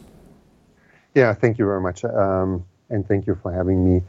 Yeah, 1.15 1.33
thank 1.33 1.57
you 1.57 1.65
very 1.65 1.81
much. 1.81 2.03
Um, 2.03 2.65
and 2.89 3.07
thank 3.07 3.25
you 3.25 3.35
for 3.41 3.51
having 3.51 3.83
me. 3.83 4.03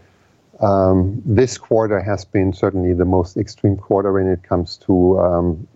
Um, 0.61 1.23
this 1.27 1.59
quarter 1.59 2.01
has 2.01 2.25
been 2.25 2.53
certainly 2.53 2.95
the 2.95 3.05
most 3.05 3.37
extreme 3.37 3.77
quarter 3.77 4.13
when 4.13 4.27
it 4.27 4.43
comes 4.43 4.79
to 4.87 5.21
um, 5.21 5.69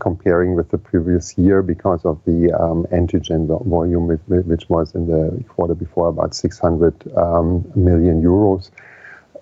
comparing 0.00 0.56
with 0.56 0.68
the 0.70 0.78
previous 0.78 1.38
year 1.38 1.62
because 1.62 2.04
of 2.04 2.18
the 2.24 2.52
um, 2.52 2.86
antigen 2.92 3.46
volume, 3.46 4.08
which 4.08 4.68
was 4.68 4.94
in 4.96 5.06
the 5.06 5.44
quarter 5.44 5.74
before 5.74 6.08
about 6.08 6.34
600 6.34 7.16
um, 7.16 7.70
million 7.76 8.20
euros. 8.20 8.70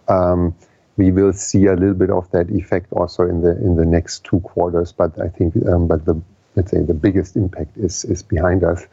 Um, 0.08 0.54
we 0.98 1.12
will 1.12 1.32
see 1.32 1.66
a 1.66 1.75
little 1.75 1.94
bit 1.94 2.10
of 2.10 2.30
that 2.32 2.50
effect 2.50 2.92
also 2.92 3.22
in 3.22 3.40
the 3.40 3.52
in 3.64 3.76
the 3.76 3.87
next 3.87 4.25
two 4.25 4.40
quarters, 4.40 4.92
but 4.92 5.18
I 5.20 5.28
think, 5.28 5.54
um, 5.66 5.87
but 5.87 6.04
the 6.04 6.20
let's 6.56 6.72
say 6.72 6.82
the 6.82 6.92
biggest 6.92 7.37
impact 7.37 7.78
is 7.78 8.04
is 8.04 8.22
behind 8.22 8.64
us. 8.64 8.87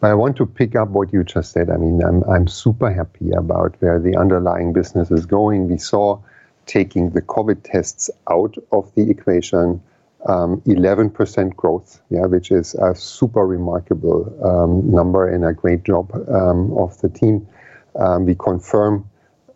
But 0.00 0.10
I 0.10 0.14
want 0.14 0.38
to 0.38 0.46
pick 0.46 0.76
up 0.76 0.88
what 0.88 1.12
you 1.12 1.24
just 1.24 1.52
said. 1.52 1.68
I 1.68 1.76
mean, 1.76 2.02
I'm, 2.02 2.24
I'm 2.24 2.48
super 2.48 2.90
happy 2.90 3.32
about 3.32 3.76
where 3.80 4.00
the 4.00 4.16
underlying 4.16 4.72
business 4.72 5.10
is 5.10 5.26
going. 5.26 5.68
We 5.68 5.76
saw 5.76 6.20
taking 6.64 7.10
the 7.10 7.20
COVID 7.20 7.62
tests 7.62 8.08
out 8.30 8.56
of 8.72 8.94
the 8.94 9.10
equation, 9.10 9.82
um, 10.26 10.62
11% 10.62 11.54
growth, 11.54 12.00
yeah, 12.08 12.24
which 12.24 12.50
is 12.50 12.74
a 12.74 12.94
super 12.94 13.46
remarkable 13.46 14.24
um, 14.42 14.90
number 14.90 15.28
and 15.28 15.44
a 15.44 15.52
great 15.52 15.84
job 15.84 16.10
um, 16.30 16.72
of 16.78 16.98
the 17.02 17.10
team. 17.10 17.46
Um, 17.94 18.24
we 18.24 18.34
confirm 18.34 19.04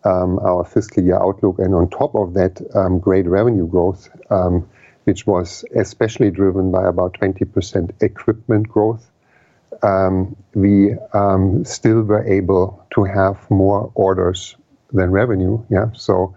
um, 0.03 0.37
our 0.39 0.63
fiscal 0.63 1.03
year 1.03 1.19
outlook, 1.19 1.57
and 1.57 1.73
on 1.73 1.89
top 1.89 2.13
of 2.13 2.35
that, 2.35 2.61
um, 2.75 2.99
great 2.99 3.25
revenue 3.25 3.65
growth, 3.65 4.09
which 5.05 5.25
was 5.25 5.65
especially 5.75 6.29
driven 6.29 6.71
by 6.71 6.87
about 6.87 7.13
20% 7.13 7.91
equipment 8.03 8.69
growth 8.69 9.09
um, 9.83 10.35
we 10.53 10.93
um, 11.13 11.63
still 11.65 12.01
were 12.01 12.23
able 12.23 12.85
to 12.95 13.03
have 13.03 13.49
more 13.49 13.91
orders 13.95 14.55
than 14.93 15.11
revenue. 15.11 15.63
Yeah, 15.69 15.87
so 15.93 16.35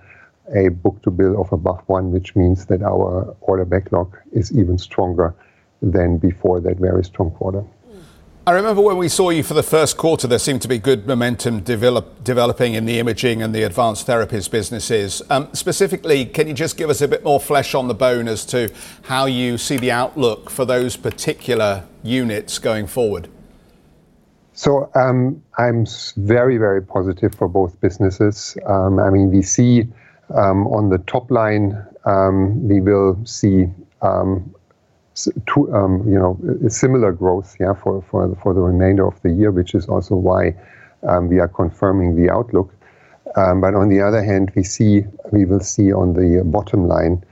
a 0.54 0.68
book 0.68 1.02
to 1.02 1.10
bill 1.10 1.40
of 1.40 1.52
above 1.52 1.82
one, 1.86 2.10
which 2.10 2.34
means 2.34 2.66
that 2.66 2.82
our 2.82 3.36
order 3.40 3.64
backlog 3.64 4.16
is 4.32 4.52
even 4.52 4.78
stronger 4.78 5.34
than 5.82 6.18
before 6.18 6.60
that 6.60 6.78
very 6.78 7.04
strong 7.04 7.30
quarter. 7.32 7.64
I 8.48 8.52
remember 8.52 8.80
when 8.80 8.96
we 8.96 9.10
saw 9.10 9.28
you 9.28 9.42
for 9.42 9.52
the 9.52 9.62
first 9.62 9.98
quarter, 9.98 10.26
there 10.26 10.38
seemed 10.38 10.62
to 10.62 10.68
be 10.68 10.78
good 10.78 11.06
momentum 11.06 11.60
develop, 11.60 12.24
developing 12.24 12.72
in 12.72 12.86
the 12.86 12.98
imaging 12.98 13.42
and 13.42 13.54
the 13.54 13.62
advanced 13.64 14.06
therapies 14.06 14.50
businesses. 14.50 15.20
Um, 15.28 15.50
specifically, 15.52 16.24
can 16.24 16.48
you 16.48 16.54
just 16.54 16.78
give 16.78 16.88
us 16.88 17.02
a 17.02 17.08
bit 17.08 17.22
more 17.22 17.40
flesh 17.40 17.74
on 17.74 17.88
the 17.88 17.94
bone 17.94 18.26
as 18.26 18.46
to 18.46 18.72
how 19.02 19.26
you 19.26 19.58
see 19.58 19.76
the 19.76 19.90
outlook 19.90 20.48
for 20.48 20.64
those 20.64 20.96
particular 20.96 21.84
units 22.02 22.58
going 22.58 22.86
forward? 22.86 23.28
So 24.54 24.90
um, 24.94 25.42
I'm 25.58 25.84
very, 26.16 26.56
very 26.56 26.80
positive 26.80 27.34
for 27.34 27.48
both 27.48 27.78
businesses. 27.82 28.56
Um, 28.64 28.98
I 28.98 29.10
mean, 29.10 29.30
we 29.30 29.42
see 29.42 29.86
um, 30.34 30.66
on 30.68 30.88
the 30.88 30.96
top 31.00 31.30
line, 31.30 31.76
um, 32.06 32.66
we 32.66 32.80
will 32.80 33.20
see 33.26 33.66
um, 34.00 34.54
to, 35.46 35.74
um, 35.74 36.06
you 36.06 36.18
know, 36.18 36.38
similar 36.68 37.12
growth, 37.12 37.56
yeah, 37.58 37.74
for, 37.74 38.02
for, 38.10 38.34
for 38.42 38.54
the 38.54 38.60
remainder 38.60 39.06
of 39.06 39.20
the 39.22 39.30
year, 39.30 39.50
which 39.50 39.74
is 39.74 39.88
also 39.88 40.14
why 40.14 40.54
um, 41.02 41.28
we 41.28 41.38
are 41.38 41.48
confirming 41.48 42.14
the 42.14 42.30
outlook. 42.30 42.74
Um, 43.36 43.60
but 43.60 43.74
on 43.74 43.88
the 43.88 44.00
other 44.00 44.22
hand, 44.22 44.52
we 44.54 44.62
see 44.62 45.04
we 45.32 45.44
will 45.44 45.60
see 45.60 45.92
on 45.92 46.14
the 46.14 46.42
bottom 46.44 46.88
line 46.88 47.22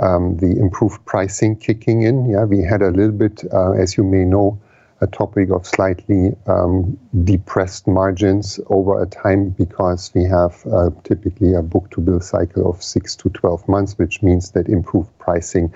um, 0.00 0.36
the 0.38 0.58
improved 0.58 1.04
pricing 1.04 1.56
kicking 1.56 2.02
in. 2.02 2.28
Yeah, 2.28 2.44
we 2.44 2.62
had 2.62 2.82
a 2.82 2.90
little 2.90 3.16
bit, 3.16 3.42
uh, 3.52 3.72
as 3.72 3.96
you 3.96 4.04
may 4.04 4.24
know, 4.24 4.60
a 5.00 5.06
topic 5.06 5.50
of 5.50 5.66
slightly 5.66 6.34
um, 6.46 6.98
depressed 7.24 7.86
margins 7.86 8.58
over 8.68 9.02
a 9.02 9.06
time 9.06 9.50
because 9.50 10.10
we 10.14 10.24
have 10.24 10.64
uh, 10.72 10.90
typically 11.02 11.54
a 11.54 11.62
book-to-bill 11.62 12.20
cycle 12.20 12.68
of 12.70 12.82
six 12.82 13.14
to 13.16 13.28
12 13.30 13.68
months, 13.68 13.98
which 13.98 14.22
means 14.22 14.52
that 14.52 14.68
improved 14.68 15.10
pricing 15.18 15.72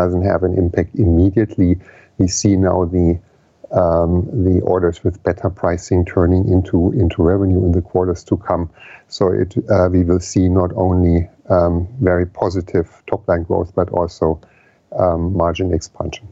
doesn't 0.00 0.26
have 0.32 0.42
an 0.48 0.54
impact 0.64 0.94
immediately. 0.94 1.70
We 2.18 2.28
see 2.28 2.54
now 2.56 2.84
the 2.84 3.18
um, 3.72 4.12
the 4.46 4.60
orders 4.60 5.02
with 5.02 5.22
better 5.24 5.50
pricing 5.50 6.04
turning 6.04 6.48
into 6.48 6.92
into 6.92 7.22
revenue 7.22 7.64
in 7.66 7.72
the 7.72 7.82
quarters 7.82 8.22
to 8.24 8.36
come. 8.36 8.70
So 9.08 9.32
it 9.42 9.50
uh, 9.74 9.88
we 9.90 10.04
will 10.04 10.20
see 10.20 10.48
not 10.48 10.70
only 10.76 11.28
um, 11.48 11.88
very 12.00 12.26
positive 12.26 12.86
top 13.10 13.26
line 13.28 13.44
growth 13.48 13.72
but 13.74 13.88
also 13.90 14.40
um, 15.02 15.36
margin 15.36 15.74
expansion. 15.74 16.28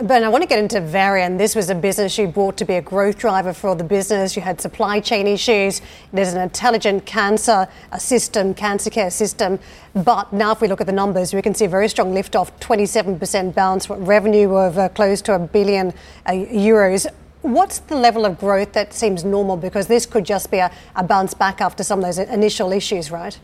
Ben, 0.00 0.22
I 0.22 0.28
want 0.28 0.42
to 0.42 0.48
get 0.48 0.60
into 0.60 0.80
Varian. 0.80 1.38
This 1.38 1.56
was 1.56 1.70
a 1.70 1.74
business 1.74 2.16
you 2.18 2.28
bought 2.28 2.56
to 2.58 2.64
be 2.64 2.74
a 2.74 2.80
growth 2.80 3.18
driver 3.18 3.52
for 3.52 3.74
the 3.74 3.82
business. 3.82 4.36
You 4.36 4.42
had 4.42 4.60
supply 4.60 5.00
chain 5.00 5.26
issues. 5.26 5.82
There's 6.12 6.32
an 6.32 6.40
intelligent 6.40 7.04
cancer 7.04 7.66
system, 7.98 8.54
cancer 8.54 8.90
care 8.90 9.10
system. 9.10 9.58
But 9.94 10.32
now, 10.32 10.52
if 10.52 10.60
we 10.60 10.68
look 10.68 10.80
at 10.80 10.86
the 10.86 10.92
numbers, 10.92 11.34
we 11.34 11.42
can 11.42 11.52
see 11.52 11.64
a 11.64 11.68
very 11.68 11.88
strong 11.88 12.14
lift 12.14 12.36
off 12.36 12.56
27% 12.60 13.54
bounce, 13.54 13.90
revenue 13.90 14.54
of 14.54 14.78
uh, 14.78 14.88
close 14.90 15.20
to 15.22 15.34
a 15.34 15.38
billion 15.40 15.92
uh, 16.26 16.30
euros. 16.30 17.08
What's 17.42 17.80
the 17.80 17.96
level 17.96 18.24
of 18.24 18.38
growth 18.38 18.74
that 18.74 18.94
seems 18.94 19.24
normal? 19.24 19.56
Because 19.56 19.88
this 19.88 20.06
could 20.06 20.24
just 20.24 20.52
be 20.52 20.58
a, 20.58 20.70
a 20.94 21.02
bounce 21.02 21.34
back 21.34 21.60
after 21.60 21.82
some 21.82 21.98
of 21.98 22.04
those 22.04 22.18
initial 22.18 22.70
issues, 22.70 23.10
right? 23.10 23.36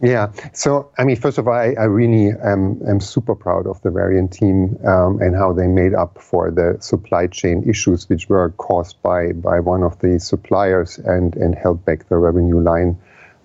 Yeah. 0.00 0.32
So, 0.52 0.90
I 0.98 1.04
mean, 1.04 1.16
first 1.16 1.38
of 1.38 1.46
all, 1.46 1.54
I, 1.54 1.74
I 1.78 1.84
really 1.84 2.36
am, 2.42 2.80
am 2.86 3.00
super 3.00 3.34
proud 3.34 3.66
of 3.66 3.80
the 3.82 3.90
Varian 3.90 4.28
team 4.28 4.76
um, 4.84 5.20
and 5.20 5.34
how 5.34 5.52
they 5.52 5.66
made 5.66 5.94
up 5.94 6.20
for 6.20 6.50
the 6.50 6.76
supply 6.80 7.26
chain 7.28 7.62
issues 7.68 8.08
which 8.08 8.28
were 8.28 8.50
caused 8.50 9.00
by, 9.02 9.32
by 9.32 9.60
one 9.60 9.82
of 9.82 9.98
the 10.00 10.18
suppliers 10.18 10.98
and, 10.98 11.36
and 11.36 11.54
held 11.54 11.84
back 11.84 12.08
the 12.08 12.16
revenue 12.16 12.60
line 12.60 12.98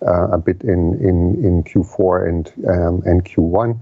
uh, 0.05 0.29
a 0.29 0.37
bit 0.37 0.61
in, 0.63 0.95
in, 0.95 1.43
in 1.43 1.63
Q4 1.63 2.27
and, 2.27 2.53
um, 2.67 3.03
and 3.05 3.23
Q1. 3.23 3.79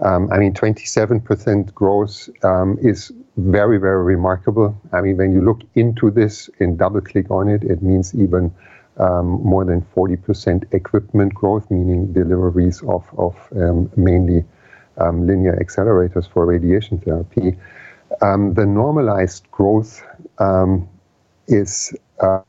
Um, 0.00 0.30
I 0.32 0.38
mean, 0.38 0.54
27% 0.54 1.74
growth 1.74 2.28
um, 2.44 2.78
is 2.80 3.12
very, 3.36 3.78
very 3.78 4.02
remarkable. 4.02 4.80
I 4.92 5.00
mean, 5.00 5.16
when 5.16 5.32
you 5.32 5.40
look 5.40 5.62
into 5.74 6.10
this 6.10 6.50
and 6.60 6.78
double 6.78 7.00
click 7.00 7.30
on 7.30 7.48
it, 7.48 7.64
it 7.64 7.82
means 7.82 8.14
even 8.14 8.52
more 8.98 9.64
than 9.64 9.82
40% 9.96 10.74
equipment 10.74 11.34
growth, 11.34 11.70
meaning 11.70 12.12
deliveries 12.12 12.82
of, 12.82 13.04
um, 13.56 13.90
mainly 13.96 14.44
um, 14.98 15.26
linear 15.26 15.56
accelerators 15.56 16.28
for 16.28 16.46
radiation 16.46 16.98
therapy. 16.98 17.56
Um, 18.22 18.54
the 18.54 18.66
normalized 18.66 19.48
growth 19.50 20.02
um, 20.38 20.88
is 21.46 21.94
uh, 22.20 22.40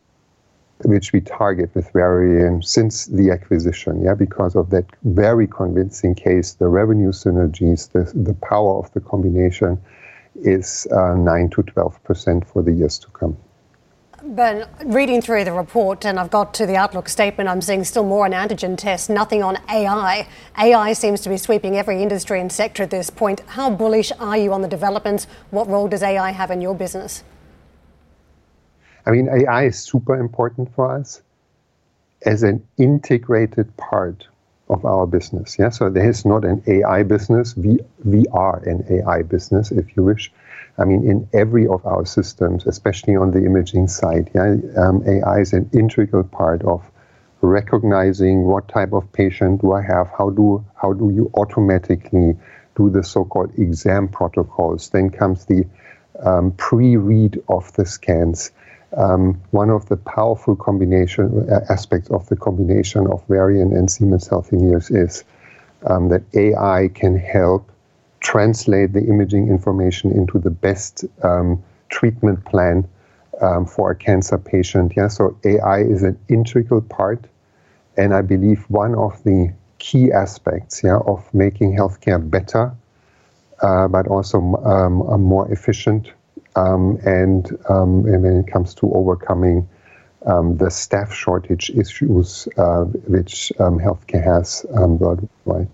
which 0.85 1.11
we 1.11 1.19
target 1.19 1.69
with 1.75 1.91
Varian 1.91 2.61
since 2.61 3.05
the 3.07 3.31
acquisition, 3.31 4.01
yeah, 4.01 4.13
because 4.13 4.55
of 4.55 4.69
that 4.69 4.85
very 5.03 5.45
convincing 5.45 6.15
case, 6.15 6.53
the 6.53 6.67
revenue 6.67 7.11
synergies, 7.11 7.91
the, 7.91 8.11
the 8.17 8.33
power 8.35 8.79
of 8.79 8.91
the 8.93 9.01
combination 9.01 9.79
is 10.35 10.87
uh, 10.91 11.15
9 11.15 11.49
to 11.49 11.63
12% 11.63 12.47
for 12.47 12.61
the 12.61 12.71
years 12.71 12.97
to 12.99 13.07
come. 13.09 13.37
Ben, 14.23 14.67
reading 14.85 15.21
through 15.21 15.45
the 15.45 15.53
report, 15.53 16.05
and 16.05 16.19
I've 16.19 16.29
got 16.29 16.53
to 16.55 16.65
the 16.65 16.75
outlook 16.75 17.07
statement, 17.07 17.49
I'm 17.49 17.61
seeing 17.61 17.85
still 17.85 18.03
more 18.03 18.25
on 18.25 18.31
antigen 18.31 18.77
tests, 18.77 19.07
nothing 19.07 19.41
on 19.43 19.57
AI. 19.69 20.27
AI 20.57 20.93
seems 20.93 21.21
to 21.21 21.29
be 21.29 21.37
sweeping 21.37 21.77
every 21.77 22.03
industry 22.03 22.41
and 22.41 22.51
sector 22.51 22.83
at 22.83 22.89
this 22.89 23.09
point. 23.09 23.39
How 23.47 23.69
bullish 23.69 24.11
are 24.19 24.37
you 24.37 24.51
on 24.51 24.61
the 24.61 24.67
developments? 24.67 25.25
What 25.51 25.67
role 25.69 25.87
does 25.87 26.03
AI 26.03 26.31
have 26.31 26.51
in 26.51 26.59
your 26.59 26.75
business? 26.75 27.23
I 29.05 29.11
mean, 29.11 29.29
AI 29.29 29.65
is 29.65 29.79
super 29.79 30.17
important 30.17 30.73
for 30.75 30.91
us 30.91 31.21
as 32.25 32.43
an 32.43 32.67
integrated 32.77 33.75
part 33.77 34.27
of 34.69 34.83
our 34.83 35.07
business. 35.07 35.57
Yeah, 35.57 35.69
so 35.69 35.89
there 35.89 36.09
is 36.09 36.25
not 36.25 36.43
an 36.43 36.61
AI 36.67 37.03
business. 37.03 37.55
We 37.55 37.79
we 38.03 38.25
are 38.33 38.57
an 38.65 38.85
AI 38.89 39.23
business, 39.23 39.71
if 39.71 39.95
you 39.95 40.03
wish. 40.03 40.31
I 40.79 40.85
mean, 40.85 41.05
in 41.05 41.27
every 41.33 41.67
of 41.67 41.85
our 41.85 42.05
systems, 42.05 42.65
especially 42.65 43.15
on 43.15 43.31
the 43.31 43.45
imaging 43.45 43.87
side, 43.87 44.31
yeah, 44.33 44.55
um, 44.77 45.03
AI 45.05 45.39
is 45.39 45.53
an 45.53 45.69
integral 45.73 46.23
part 46.23 46.63
of 46.63 46.89
recognizing 47.41 48.43
what 48.43 48.67
type 48.67 48.93
of 48.93 49.11
patient 49.13 49.61
do 49.61 49.73
I 49.73 49.81
have, 49.81 50.09
how 50.17 50.29
do 50.29 50.63
how 50.81 50.93
do 50.93 51.09
you 51.09 51.31
automatically 51.35 52.37
do 52.79 52.89
the 52.89 53.03
so-called 53.03 53.51
exam 53.57 54.07
protocols. 54.07 54.89
Then 54.89 55.09
comes 55.09 55.45
the 55.45 55.65
um, 56.23 56.51
pre-read 56.51 57.41
of 57.49 57.71
the 57.73 57.85
scans. 57.85 58.51
Um, 58.95 59.41
one 59.51 59.69
of 59.69 59.87
the 59.87 59.97
powerful 59.97 60.55
combination 60.55 61.49
uh, 61.49 61.59
aspects 61.69 62.09
of 62.09 62.27
the 62.27 62.35
combination 62.35 63.05
of 63.07 63.25
Varian 63.27 63.75
and 63.75 63.91
Siemens 63.91 64.27
Healthineers 64.27 64.89
is 64.95 65.23
um, 65.85 66.09
that 66.09 66.23
AI 66.33 66.89
can 66.93 67.17
help 67.17 67.69
translate 68.19 68.93
the 68.93 69.05
imaging 69.05 69.47
information 69.47 70.11
into 70.11 70.39
the 70.39 70.49
best 70.49 71.05
um, 71.23 71.61
treatment 71.89 72.43
plan 72.45 72.87
um, 73.41 73.65
for 73.65 73.91
a 73.91 73.95
cancer 73.95 74.37
patient. 74.37 74.93
Yeah, 74.95 75.07
so 75.07 75.37
AI 75.45 75.79
is 75.81 76.03
an 76.03 76.17
integral 76.27 76.81
part, 76.81 77.25
and 77.97 78.13
I 78.13 78.21
believe 78.21 78.65
one 78.69 78.95
of 78.95 79.23
the 79.23 79.53
key 79.77 80.11
aspects 80.11 80.83
yeah, 80.83 80.99
of 81.05 81.33
making 81.33 81.75
healthcare 81.75 82.29
better, 82.29 82.73
uh, 83.61 83.87
but 83.87 84.07
also 84.07 84.37
um, 84.65 85.21
more 85.21 85.51
efficient, 85.51 86.11
um, 86.55 86.99
and, 87.05 87.57
um, 87.69 88.05
and, 88.05 88.23
when 88.23 88.37
it 88.39 88.47
comes 88.47 88.73
to 88.75 88.91
overcoming 88.93 89.67
um, 90.25 90.57
the 90.57 90.69
staff 90.69 91.13
shortage 91.13 91.69
issues 91.69 92.47
uh, 92.57 92.83
which 92.83 93.53
healthcare 93.57 94.23
has 94.23 94.65
worldwide. 94.69 95.69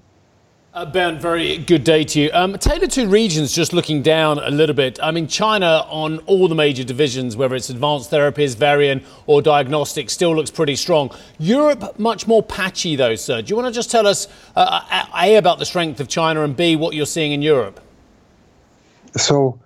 Uh, 0.75 0.83
ben, 0.83 1.17
very 1.17 1.57
good 1.57 1.85
day 1.85 2.03
to 2.03 2.19
you. 2.19 2.29
Um, 2.33 2.57
tailored 2.57 2.91
to 2.91 3.07
regions, 3.07 3.53
just 3.53 3.71
looking 3.71 4.01
down 4.01 4.39
a 4.39 4.49
little 4.49 4.75
bit. 4.75 4.99
I 5.01 5.11
mean, 5.11 5.25
China 5.25 5.85
on 5.87 6.17
all 6.25 6.49
the 6.49 6.55
major 6.55 6.83
divisions, 6.83 7.37
whether 7.37 7.55
it's 7.55 7.69
advanced 7.69 8.11
therapies, 8.11 8.57
Varian, 8.57 9.01
or 9.25 9.41
diagnostics, 9.41 10.11
still 10.11 10.35
looks 10.35 10.51
pretty 10.51 10.75
strong. 10.75 11.11
Europe, 11.39 11.97
much 11.97 12.27
more 12.27 12.43
patchy, 12.43 12.97
though, 12.97 13.15
sir. 13.15 13.41
Do 13.41 13.51
you 13.51 13.55
want 13.55 13.69
to 13.69 13.71
just 13.71 13.89
tell 13.89 14.05
us, 14.05 14.27
uh, 14.57 14.81
uh 14.91 15.05
A, 15.17 15.37
about 15.37 15.59
the 15.59 15.65
strength 15.65 16.01
of 16.01 16.09
China, 16.09 16.43
and 16.43 16.57
B, 16.57 16.75
what 16.75 16.93
you're 16.93 17.05
seeing 17.05 17.31
in 17.31 17.41
Europe? 17.41 17.79
So, 19.15 19.57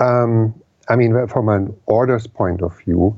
um, 0.00 0.52
I 0.86 0.96
mean, 0.96 1.28
from 1.28 1.48
an 1.48 1.74
orders 1.86 2.26
point 2.26 2.60
of 2.60 2.78
view, 2.80 3.16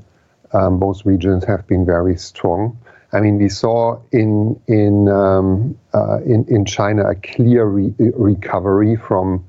um, 0.53 0.79
both 0.79 1.05
regions 1.05 1.45
have 1.47 1.67
been 1.67 1.85
very 1.85 2.17
strong. 2.17 2.79
I 3.15 3.21
mean, 3.21 3.39
we 3.39 3.49
saw 3.49 4.01
in 4.11 4.61
in 4.67 5.09
um, 5.09 5.79
uh, 5.95 6.19
in, 6.23 6.45
in 6.49 6.65
China 6.65 7.09
a 7.09 7.15
clear 7.15 7.65
re- 7.65 7.95
recovery 7.99 8.97
from 8.97 9.45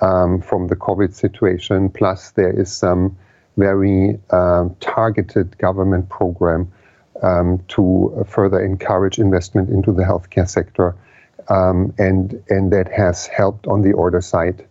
um, 0.00 0.40
from 0.40 0.68
the 0.68 0.76
COVID 0.76 1.12
situation. 1.12 1.90
Plus, 1.90 2.30
there 2.30 2.52
is 2.52 2.70
some 2.70 3.16
very 3.56 4.18
um, 4.30 4.76
targeted 4.78 5.58
government 5.58 6.08
program 6.08 6.70
um, 7.22 7.62
to 7.68 8.24
further 8.28 8.64
encourage 8.64 9.18
investment 9.18 9.70
into 9.70 9.92
the 9.92 10.04
healthcare 10.04 10.48
sector, 10.48 10.94
um, 11.48 11.92
and 11.98 12.40
and 12.48 12.72
that 12.72 12.88
has 12.92 13.26
helped 13.26 13.66
on 13.66 13.82
the 13.82 13.92
order 13.92 14.20
side. 14.20 14.64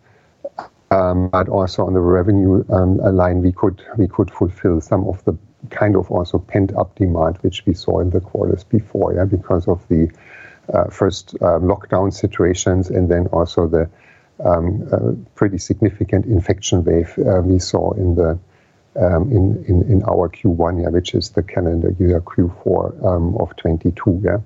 Um, 0.92 1.28
but 1.28 1.48
also 1.48 1.86
on 1.86 1.92
the 1.92 2.00
revenue 2.00 2.64
line, 2.68 3.42
we 3.42 3.52
could 3.52 3.80
we 3.98 4.08
could 4.08 4.30
fulfill 4.30 4.80
some 4.80 5.06
of 5.06 5.22
the 5.24 5.36
kind 5.68 5.96
of 5.96 6.10
also 6.10 6.38
pent 6.38 6.74
up 6.76 6.94
demand, 6.94 7.38
which 7.42 7.64
we 7.66 7.74
saw 7.74 8.00
in 8.00 8.10
the 8.10 8.20
quarters 8.20 8.64
before, 8.64 9.14
yeah, 9.14 9.24
because 9.24 9.68
of 9.68 9.86
the 9.88 10.10
uh, 10.72 10.84
first 10.84 11.34
uh, 11.40 11.58
lockdown 11.58 12.12
situations 12.12 12.90
and 12.90 13.10
then 13.10 13.26
also 13.28 13.66
the 13.66 13.90
um, 14.44 14.88
uh, 14.92 15.12
pretty 15.34 15.58
significant 15.58 16.24
infection 16.24 16.82
wave 16.84 17.12
uh, 17.18 17.40
we 17.42 17.58
saw 17.58 17.92
in 17.92 18.14
the 18.14 18.38
um, 18.96 19.30
in, 19.30 19.64
in, 19.68 19.82
in 19.90 20.02
our 20.02 20.28
Q1, 20.28 20.82
yeah, 20.82 20.88
which 20.88 21.14
is 21.14 21.30
the 21.30 21.42
calendar 21.42 21.94
year 22.00 22.20
Q4 22.20 23.04
um, 23.04 23.36
of 23.36 23.54
22. 23.56 24.22
Yeah. 24.24 24.38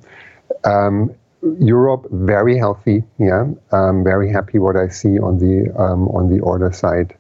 Um, 0.65 1.15
Europe 1.59 2.07
very 2.11 2.57
healthy. 2.59 3.05
Yeah, 3.19 3.47
I'm 3.71 4.05
very 4.05 4.31
happy 4.31 4.59
what 4.59 4.77
I 4.77 4.89
see 4.89 5.19
on 5.19 5.39
the 5.39 5.71
um, 5.79 6.09
on 6.09 6.31
the 6.31 6.41
order 6.41 6.73
side 6.73 7.17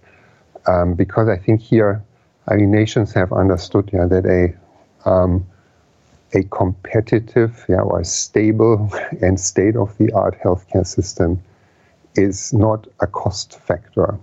um, 0.66 0.94
because 0.94 1.28
I 1.28 1.36
think 1.36 1.60
here, 1.60 2.02
I 2.48 2.56
mean, 2.56 2.70
nations 2.70 3.12
have 3.14 3.32
understood 3.32 3.90
yeah 3.92 4.06
that 4.06 4.26
a 4.26 5.08
um, 5.08 5.46
a 6.34 6.42
competitive 6.44 7.64
yeah, 7.68 7.80
or 7.80 8.02
stable 8.04 8.90
and 9.22 9.38
state 9.38 9.76
of 9.76 9.96
the 9.98 10.12
art 10.12 10.38
healthcare 10.42 10.86
system 10.86 11.42
is 12.16 12.52
not 12.52 12.86
a 13.00 13.06
cost 13.06 13.58
factor. 13.60 14.18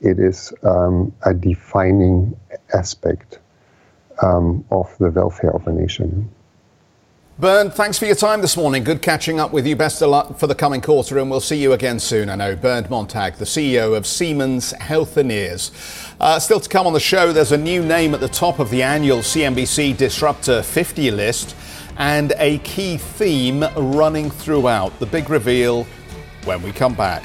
It 0.00 0.18
is 0.18 0.52
um, 0.62 1.12
a 1.22 1.32
defining 1.32 2.36
aspect 2.74 3.38
um, 4.22 4.64
of 4.70 4.94
the 4.98 5.10
welfare 5.10 5.54
of 5.54 5.66
a 5.66 5.72
nation. 5.72 6.28
Bernd, 7.42 7.74
thanks 7.74 7.98
for 7.98 8.06
your 8.06 8.14
time 8.14 8.40
this 8.40 8.56
morning. 8.56 8.84
Good 8.84 9.02
catching 9.02 9.40
up 9.40 9.52
with 9.52 9.66
you. 9.66 9.74
Best 9.74 10.00
of 10.00 10.10
luck 10.10 10.38
for 10.38 10.46
the 10.46 10.54
coming 10.54 10.80
quarter, 10.80 11.18
and 11.18 11.28
we'll 11.28 11.40
see 11.40 11.60
you 11.60 11.72
again 11.72 11.98
soon. 11.98 12.30
I 12.30 12.36
know 12.36 12.54
Bernd 12.54 12.88
Montag, 12.88 13.34
the 13.34 13.44
CEO 13.44 13.96
of 13.96 14.06
Siemens 14.06 14.72
Healthineers. 14.74 15.72
Uh, 16.20 16.38
still 16.38 16.60
to 16.60 16.68
come 16.68 16.86
on 16.86 16.92
the 16.92 17.00
show, 17.00 17.32
there's 17.32 17.50
a 17.50 17.58
new 17.58 17.84
name 17.84 18.14
at 18.14 18.20
the 18.20 18.28
top 18.28 18.60
of 18.60 18.70
the 18.70 18.80
annual 18.80 19.18
CNBC 19.18 19.96
Disruptor 19.96 20.62
50 20.62 21.10
list, 21.10 21.56
and 21.96 22.32
a 22.36 22.58
key 22.58 22.96
theme 22.96 23.64
running 23.74 24.30
throughout. 24.30 24.96
The 25.00 25.06
big 25.06 25.28
reveal 25.28 25.84
when 26.44 26.62
we 26.62 26.70
come 26.70 26.94
back. 26.94 27.24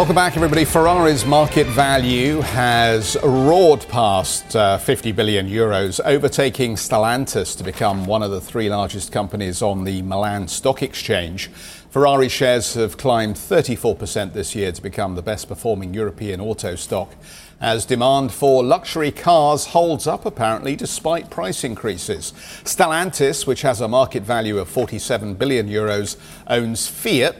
Welcome 0.00 0.16
back, 0.16 0.34
everybody. 0.34 0.64
Ferrari's 0.64 1.26
market 1.26 1.66
value 1.66 2.40
has 2.40 3.18
roared 3.22 3.86
past 3.88 4.56
uh, 4.56 4.78
50 4.78 5.12
billion 5.12 5.46
euros, 5.46 6.00
overtaking 6.02 6.76
Stellantis 6.76 7.54
to 7.58 7.62
become 7.62 8.06
one 8.06 8.22
of 8.22 8.30
the 8.30 8.40
three 8.40 8.70
largest 8.70 9.12
companies 9.12 9.60
on 9.60 9.84
the 9.84 10.00
Milan 10.00 10.48
Stock 10.48 10.82
Exchange. 10.82 11.48
Ferrari 11.90 12.30
shares 12.30 12.72
have 12.72 12.96
climbed 12.96 13.36
34% 13.36 14.32
this 14.32 14.54
year 14.54 14.72
to 14.72 14.80
become 14.80 15.16
the 15.16 15.22
best 15.22 15.48
performing 15.48 15.92
European 15.92 16.40
auto 16.40 16.76
stock, 16.76 17.14
as 17.60 17.84
demand 17.84 18.32
for 18.32 18.64
luxury 18.64 19.10
cars 19.10 19.66
holds 19.66 20.06
up 20.06 20.24
apparently 20.24 20.76
despite 20.76 21.28
price 21.28 21.62
increases. 21.62 22.32
Stellantis, 22.64 23.46
which 23.46 23.60
has 23.60 23.82
a 23.82 23.88
market 23.88 24.22
value 24.22 24.56
of 24.56 24.66
47 24.70 25.34
billion 25.34 25.68
euros, 25.68 26.16
owns 26.46 26.88
Fiat 26.88 27.36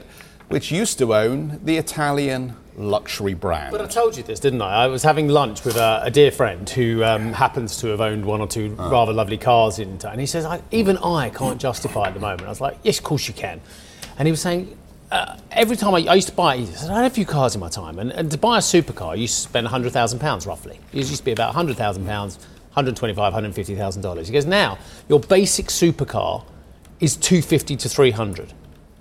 which 0.51 0.71
used 0.71 0.97
to 0.99 1.15
own 1.15 1.59
the 1.63 1.77
Italian 1.77 2.55
luxury 2.77 3.33
brand. 3.33 3.71
But 3.71 3.81
I 3.81 3.87
told 3.87 4.17
you 4.17 4.23
this, 4.23 4.39
didn't 4.39 4.61
I? 4.61 4.83
I 4.83 4.87
was 4.87 5.03
having 5.03 5.27
lunch 5.27 5.63
with 5.65 5.75
a, 5.75 6.01
a 6.05 6.11
dear 6.11 6.31
friend 6.31 6.69
who 6.69 7.03
um, 7.03 7.33
happens 7.33 7.77
to 7.77 7.87
have 7.87 8.01
owned 8.01 8.25
one 8.25 8.41
or 8.41 8.47
two 8.47 8.75
Ah. 8.79 8.89
rather 8.89 9.13
lovely 9.13 9.37
cars 9.37 9.79
in 9.79 9.97
town. 9.97 10.13
And 10.13 10.21
he 10.21 10.27
says, 10.27 10.45
I, 10.45 10.61
even 10.71 10.97
I 10.97 11.29
can't 11.29 11.59
justify 11.59 12.07
at 12.07 12.13
the 12.13 12.19
moment. 12.19 12.43
I 12.43 12.49
was 12.49 12.61
like, 12.61 12.77
yes, 12.83 12.97
of 12.99 13.03
course 13.03 13.27
you 13.27 13.33
can. 13.33 13.61
And 14.17 14.27
he 14.27 14.31
was 14.31 14.41
saying, 14.41 14.77
uh, 15.11 15.35
every 15.51 15.75
time 15.75 15.93
I, 15.93 15.99
I 16.07 16.15
used 16.15 16.29
to 16.29 16.33
buy, 16.35 16.57
he 16.57 16.65
said, 16.65 16.89
I 16.89 17.03
had 17.03 17.11
a 17.11 17.13
few 17.13 17.25
cars 17.25 17.53
in 17.55 17.59
my 17.61 17.69
time, 17.69 17.99
and, 17.99 18.11
and 18.11 18.31
to 18.31 18.37
buy 18.37 18.57
a 18.57 18.61
supercar, 18.61 19.15
you 19.15 19.23
used 19.23 19.35
to 19.35 19.41
spend 19.49 19.67
£100,000 19.67 20.47
roughly. 20.47 20.79
It 20.93 20.97
used 20.97 21.17
to 21.17 21.23
be 21.25 21.33
about 21.33 21.53
£100,000, 21.53 21.75
$125,000, 21.75 23.15
$150,000. 23.15 24.25
He 24.25 24.31
goes, 24.31 24.45
now, 24.45 24.77
your 25.09 25.19
basic 25.19 25.67
supercar 25.67 26.45
is 27.01 27.17
250 27.17 27.75
to 27.77 27.89
300 27.89 28.53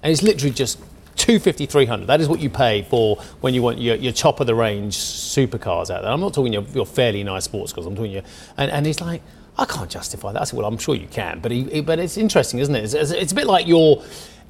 And 0.03 0.11
it's 0.11 0.23
literally 0.23 0.53
just 0.55 0.79
250 1.21 1.67
300 1.67 2.07
that 2.07 2.21
is 2.21 2.29
what 2.29 2.41
you 2.41 2.49
pay 2.49 2.83
for 2.83 3.17
when 3.43 3.53
you 3.53 3.61
want 3.63 3.79
your, 3.79 3.95
your 3.97 4.13
top 4.13 4.41
of 4.41 4.47
the 4.47 4.55
range 4.55 4.97
supercars 4.97 5.91
out 5.91 6.03
there 6.03 6.11
i'm 6.11 6.21
not 6.21 6.33
talking 6.33 6.53
your, 6.53 6.63
your 6.75 6.87
fairly 6.87 7.23
nice 7.23 7.45
sports 7.45 7.73
cars 7.75 7.87
i'm 7.87 7.95
talking 7.95 8.11
your 8.13 8.23
and, 8.57 8.71
and 8.71 8.87
he's 8.87 9.01
like 9.03 9.21
i 9.59 9.65
can't 9.67 9.91
justify 9.91 10.33
that 10.33 10.41
i 10.41 10.45
said 10.45 10.57
well 10.57 10.67
i'm 10.67 10.79
sure 10.79 10.95
you 10.95 11.07
can 11.09 11.39
but 11.41 11.53
he, 11.53 11.65
he- 11.65 11.81
but 11.83 11.99
it's 11.99 12.17
interesting 12.17 12.59
isn't 12.59 12.75
it 12.75 12.85
it's, 12.95 13.11
it's, 13.11 13.33
a 13.33 13.35
bit 13.35 13.47
like 13.47 13.67
your 13.67 14.03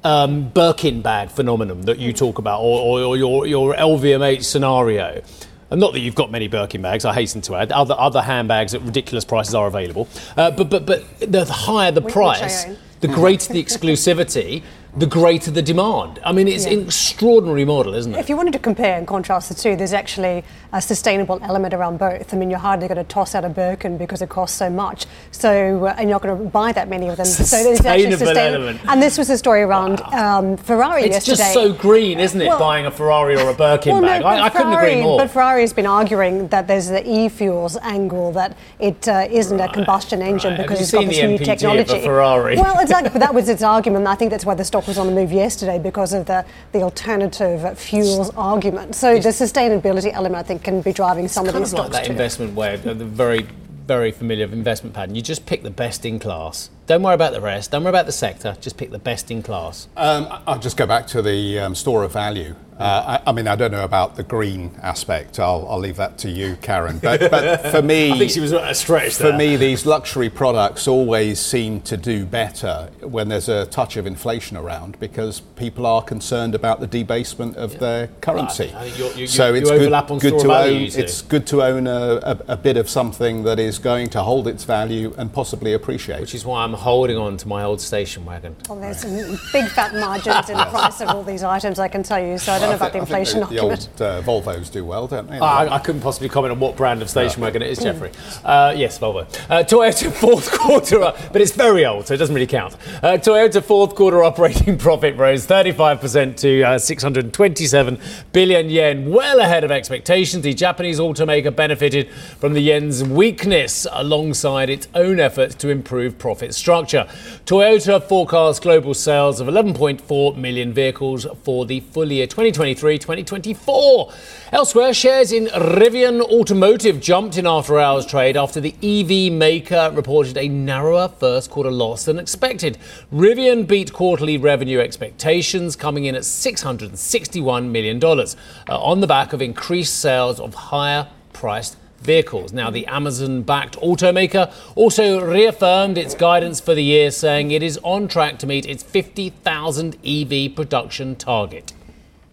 um, 0.03 0.49
Birkin 0.49 1.01
bag 1.03 1.29
phenomenon 1.29 1.81
that 1.81 1.99
you 1.99 2.11
talk 2.11 2.39
about, 2.39 2.61
or, 2.61 2.79
or, 2.79 3.03
or 3.03 3.17
your, 3.17 3.45
your 3.45 3.75
LVMH 3.75 4.43
scenario. 4.43 5.21
And 5.69 5.79
not 5.79 5.93
that 5.93 5.99
you've 5.99 6.15
got 6.15 6.31
many 6.31 6.47
Birkin 6.47 6.81
bags, 6.81 7.05
I 7.05 7.13
hasten 7.13 7.41
to 7.41 7.55
add. 7.55 7.71
Other, 7.71 7.93
other 7.95 8.23
handbags 8.23 8.73
at 8.73 8.81
ridiculous 8.81 9.25
prices 9.25 9.53
are 9.53 9.67
available. 9.67 10.07
Uh, 10.35 10.49
but, 10.49 10.71
but, 10.71 10.87
but 10.87 11.03
the 11.19 11.45
higher 11.45 11.91
the 11.91 12.01
Which- 12.01 12.15
which 12.15 12.17
I 12.17 12.39
price, 12.39 12.65
the 13.01 13.09
greater 13.09 13.53
the 13.53 13.63
exclusivity, 13.63 14.63
the 14.95 15.05
greater 15.05 15.51
the 15.51 15.61
demand. 15.61 16.19
I 16.25 16.33
mean, 16.33 16.49
it's 16.49 16.65
Yeah. 16.65 16.73
an 16.73 16.81
extraordinary 16.81 17.63
model, 17.63 17.93
isn't 17.95 18.13
it? 18.13 18.19
If 18.19 18.27
you 18.27 18.35
wanted 18.35 18.51
to 18.53 18.59
compare 18.59 18.97
and 18.97 19.07
contrast 19.07 19.47
the 19.47 19.55
two, 19.55 19.77
there's 19.77 19.93
actually 19.93 20.43
a 20.73 20.81
sustainable 20.81 21.39
element 21.43 21.73
around 21.73 21.97
both. 21.97 22.33
I 22.33 22.37
mean, 22.37 22.49
you're 22.49 22.59
hardly 22.59 22.89
going 22.89 22.97
to 22.97 23.05
toss 23.05 23.33
out 23.33 23.45
a 23.45 23.49
Birkin 23.49 23.97
because 23.97 24.21
it 24.21 24.27
costs 24.27 24.57
so 24.57 24.69
much. 24.69 25.05
So, 25.31 25.85
uh, 25.85 25.95
and 25.97 26.09
you're 26.09 26.15
not 26.19 26.21
going 26.23 26.37
to 26.37 26.43
buy 26.49 26.73
that 26.73 26.89
many 26.89 27.07
of 27.07 27.15
them. 27.15 27.25
so 27.25 27.63
there's 27.63 27.79
actually 27.85 28.11
Sustainable 28.11 28.37
element. 28.37 28.81
And 28.87 29.01
this 29.01 29.17
was 29.17 29.29
a 29.29 29.37
story 29.37 29.61
around 29.61 30.01
um, 30.13 30.57
Ferrari 30.57 31.03
It's 31.03 31.13
yesterday. 31.27 31.37
just 31.37 31.53
so 31.53 31.71
green, 31.71 32.19
isn't 32.19 32.41
it? 32.41 32.47
Well- 32.47 32.59
buying 32.59 32.85
a 32.85 32.91
Ferrari 32.91 33.37
or 33.37 33.49
a 33.49 33.53
Birkin 33.53 33.93
Well, 33.93 34.01
bag. 34.01 34.23
but 34.23 34.27
I, 34.39 34.45
I 34.47 34.49
couldn't 34.49 34.73
agree 34.73 35.01
more. 35.01 35.19
But 35.19 35.31
Ferrari 35.31 35.61
has 35.61 35.71
been 35.73 35.85
arguing 35.87 36.49
that 36.49 36.67
there's 36.67 36.89
the 36.89 37.09
e-fuels 37.09 37.77
angle, 37.77 38.33
that 38.33 38.57
it 38.79 39.07
uh, 39.07 39.27
isn't 39.31 39.59
a 39.59 39.69
combustion 39.71 40.21
engine 40.21 40.51
right. 40.51 40.61
Because 40.61 40.81
it's 40.81 40.91
got 40.91 41.05
this 41.05 41.15
the 41.17 41.27
new 41.27 41.37
MPG 41.37 41.45
technology. 41.45 42.01
Ferrari? 42.01 42.57
Well, 42.57 42.77
exactly. 42.79 43.09
but 43.09 43.19
that 43.19 43.33
was 43.33 43.47
its 43.47 43.63
argument. 43.63 44.05
I 44.07 44.15
think 44.15 44.31
that's 44.31 44.45
why 44.45 44.53
the 44.53 44.65
stock 44.81 44.87
was 44.87 44.97
on 44.97 45.07
the 45.07 45.13
move 45.13 45.31
yesterday 45.31 45.79
because 45.79 46.13
of 46.13 46.25
the, 46.25 46.45
the 46.71 46.81
alternative 46.81 47.77
fuels 47.77 48.29
argument. 48.35 48.95
So 48.95 49.19
the 49.19 49.29
sustainability 49.29 50.11
element, 50.13 50.35
I 50.35 50.43
think, 50.43 50.63
can 50.63 50.81
be 50.81 50.91
driving 50.93 51.27
some 51.27 51.45
of 51.45 51.53
kind 51.53 51.63
these 51.63 51.73
of 51.73 51.79
like 51.79 51.85
stocks 51.91 51.97
that 51.99 52.05
too. 52.05 52.11
investment 52.11 52.55
way, 52.55 52.73
uh, 52.85 52.93
the 52.93 53.05
very, 53.05 53.47
very 53.87 54.11
familiar 54.11 54.45
investment 54.45 54.95
pattern. 54.95 55.15
You 55.15 55.21
just 55.21 55.45
pick 55.45 55.63
the 55.63 55.69
best 55.71 56.05
in 56.05 56.19
class. 56.19 56.69
Don't 56.87 57.03
worry 57.03 57.13
about 57.15 57.33
the 57.33 57.41
rest. 57.41 57.71
Don't 57.71 57.83
worry 57.83 57.89
about 57.91 58.05
the 58.07 58.11
sector. 58.11 58.57
Just 58.59 58.77
pick 58.77 58.91
the 58.91 58.99
best 58.99 59.29
in 59.31 59.41
class. 59.43 59.87
Um, 59.95 60.27
I- 60.29 60.41
I'll 60.47 60.59
just 60.59 60.77
go 60.77 60.85
back 60.87 61.07
to 61.07 61.21
the 61.21 61.59
um, 61.59 61.75
store 61.75 62.03
of 62.03 62.11
value. 62.13 62.55
Uh, 62.81 63.19
I, 63.25 63.29
I 63.29 63.31
mean, 63.33 63.47
I 63.47 63.55
don't 63.55 63.71
know 63.71 63.83
about 63.83 64.15
the 64.15 64.23
green 64.23 64.71
aspect. 64.81 65.39
I'll, 65.39 65.67
I'll 65.69 65.77
leave 65.79 65.97
that 65.97 66.17
to 66.19 66.29
you, 66.31 66.55
Karen. 66.61 66.97
But, 66.97 67.29
but 67.29 67.67
for 67.67 67.81
me, 67.81 68.11
I 68.13 68.17
think 68.17 68.31
she 68.31 68.39
was 68.39 68.51
a 68.53 68.73
stretch 68.73 69.15
For 69.15 69.23
there. 69.23 69.37
me, 69.37 69.55
these 69.55 69.85
luxury 69.85 70.29
products 70.29 70.87
always 70.87 71.39
seem 71.39 71.81
to 71.81 71.95
do 71.95 72.25
better 72.25 72.89
when 73.01 73.29
there's 73.29 73.49
a 73.49 73.67
touch 73.67 73.97
of 73.97 74.07
inflation 74.07 74.57
around 74.57 74.99
because 74.99 75.41
people 75.55 75.85
are 75.85 76.01
concerned 76.01 76.55
about 76.55 76.79
the 76.79 76.87
debasement 76.87 77.55
of 77.55 77.77
their 77.79 78.07
currency. 78.21 78.71
I 78.75 78.85
you're- 78.85 79.13
you- 79.15 79.27
so 79.27 79.53
it's 79.53 79.69
good, 79.69 79.91
good 80.19 80.39
to 80.39 80.51
own. 80.51 80.81
It's 80.81 81.21
good 81.21 81.45
to 81.47 81.61
own 81.63 81.85
a, 81.85 82.19
a, 82.23 82.39
a 82.49 82.57
bit 82.57 82.77
of 82.77 82.89
something 82.89 83.43
that 83.43 83.59
is 83.59 83.77
going 83.77 84.09
to 84.09 84.23
hold 84.23 84.47
its 84.47 84.63
value 84.63 85.13
and 85.17 85.31
possibly 85.31 85.73
appreciate. 85.73 86.19
Which 86.19 86.33
is 86.33 86.45
why 86.45 86.63
I'm 86.63 86.73
holding 86.73 87.17
on 87.17 87.37
to 87.37 87.47
my 87.47 87.63
old 87.63 87.79
station 87.79 88.25
wagon. 88.25 88.55
Well, 88.67 88.79
there's 88.79 89.01
some 89.01 89.15
big 89.53 89.69
fat 89.69 89.93
margins 89.93 90.49
in 90.49 90.57
the 90.57 90.65
price 90.65 90.99
of 91.01 91.09
all 91.09 91.23
these 91.23 91.43
items, 91.43 91.77
I 91.77 91.87
can 91.87 92.01
tell 92.01 92.19
you. 92.19 92.37
So 92.39 92.51
I 92.53 92.59
don't 92.59 92.70
know 92.71 92.77
about 92.77 92.91
the 92.93 92.97
I 92.99 93.01
inflation 93.01 93.39
the, 93.41 93.45
the 93.47 93.59
argument. 93.59 93.89
old 93.93 94.01
uh, 94.01 94.21
Volvos 94.21 94.71
do 94.71 94.85
well, 94.85 95.07
don't 95.07 95.29
they? 95.29 95.39
I, 95.39 95.75
I 95.75 95.79
couldn't 95.79 96.01
possibly 96.01 96.29
comment 96.29 96.51
on 96.51 96.59
what 96.59 96.75
brand 96.75 97.01
of 97.01 97.09
station 97.09 97.41
wagon 97.41 97.61
it 97.61 97.69
is, 97.69 97.79
Jeffrey. 97.79 98.11
Uh, 98.43 98.73
yes, 98.75 98.97
Volvo. 98.99 99.21
Uh, 99.49 99.63
Toyota 99.63 100.11
fourth 100.21 100.51
quarter, 100.51 101.01
uh, 101.01 101.19
but 101.31 101.41
it's 101.41 101.51
very 101.51 101.85
old, 101.85 102.07
so 102.07 102.13
it 102.13 102.17
doesn't 102.17 102.33
really 102.35 102.47
count. 102.47 102.75
Uh, 103.03 103.17
Toyota 103.17 103.63
fourth 103.63 103.95
quarter 103.95 104.23
operating 104.23 104.77
profit 104.79 105.15
rose 105.17 105.45
35% 105.47 106.37
to 106.37 106.63
uh, 106.63 106.79
627 106.79 107.99
billion 108.31 108.69
yen, 108.69 109.09
well 109.09 109.39
ahead 109.39 109.63
of 109.63 109.71
expectations. 109.71 110.43
The 110.43 110.53
Japanese 110.53 110.99
automaker 110.99 111.55
benefited 111.55 112.09
from 112.39 112.53
the 112.53 112.61
yen's 112.61 113.03
weakness 113.03 113.87
alongside 113.91 114.69
its 114.69 114.87
own 114.95 115.19
efforts 115.19 115.55
to 115.55 115.69
improve 115.69 116.17
profit 116.17 116.53
structure. 116.53 117.07
Toyota 117.45 118.01
forecasts 118.01 118.59
global 118.59 118.93
sales 118.93 119.39
of 119.39 119.47
11.4 119.47 120.35
million 120.35 120.73
vehicles 120.73 121.25
for 121.43 121.65
the 121.65 121.79
full 121.79 122.11
year 122.11 122.27
2023 122.53 122.97
2024. 122.97 124.13
Elsewhere, 124.51 124.93
shares 124.93 125.31
in 125.31 125.45
Rivian 125.47 126.21
Automotive 126.21 126.99
jumped 126.99 127.37
in 127.37 127.47
after 127.47 127.79
hours 127.79 128.05
trade 128.05 128.37
after 128.37 128.59
the 128.59 128.75
EV 128.83 129.31
maker 129.31 129.91
reported 129.93 130.37
a 130.37 130.47
narrower 130.47 131.07
first 131.07 131.49
quarter 131.49 131.71
loss 131.71 132.05
than 132.05 132.19
expected. 132.19 132.77
Rivian 133.13 133.67
beat 133.67 133.93
quarterly 133.93 134.37
revenue 134.37 134.79
expectations, 134.79 135.75
coming 135.75 136.05
in 136.05 136.15
at 136.15 136.23
$661 136.23 137.69
million 137.69 138.03
uh, 138.03 138.23
on 138.69 138.99
the 138.99 139.07
back 139.07 139.33
of 139.33 139.41
increased 139.41 139.99
sales 139.99 140.39
of 140.39 140.53
higher 140.53 141.07
priced 141.33 141.77
vehicles. 142.01 142.51
Now, 142.51 142.69
the 142.69 142.85
Amazon 142.87 143.43
backed 143.43 143.77
automaker 143.77 144.51
also 144.75 145.23
reaffirmed 145.25 145.97
its 145.97 146.15
guidance 146.15 146.59
for 146.59 146.73
the 146.73 146.83
year, 146.83 147.11
saying 147.11 147.51
it 147.51 147.63
is 147.63 147.79
on 147.83 148.07
track 148.07 148.39
to 148.39 148.47
meet 148.47 148.65
its 148.65 148.83
50,000 148.83 149.97
EV 150.05 150.55
production 150.55 151.15
target. 151.15 151.73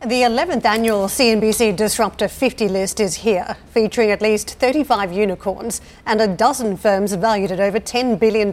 The 0.01 0.23
11th 0.23 0.65
annual 0.65 1.09
CNBC 1.09 1.75
Disruptor 1.75 2.29
50 2.29 2.69
list 2.69 3.01
is 3.01 3.17
here, 3.17 3.57
featuring 3.73 4.13
at 4.13 4.23
least 4.23 4.51
35 4.51 5.13
unicorns 5.13 5.81
and 6.07 6.21
a 6.21 6.29
dozen 6.29 6.77
firms 6.77 7.15
valued 7.15 7.51
at 7.51 7.59
over 7.59 7.81
$10 7.81 8.17
billion. 8.17 8.53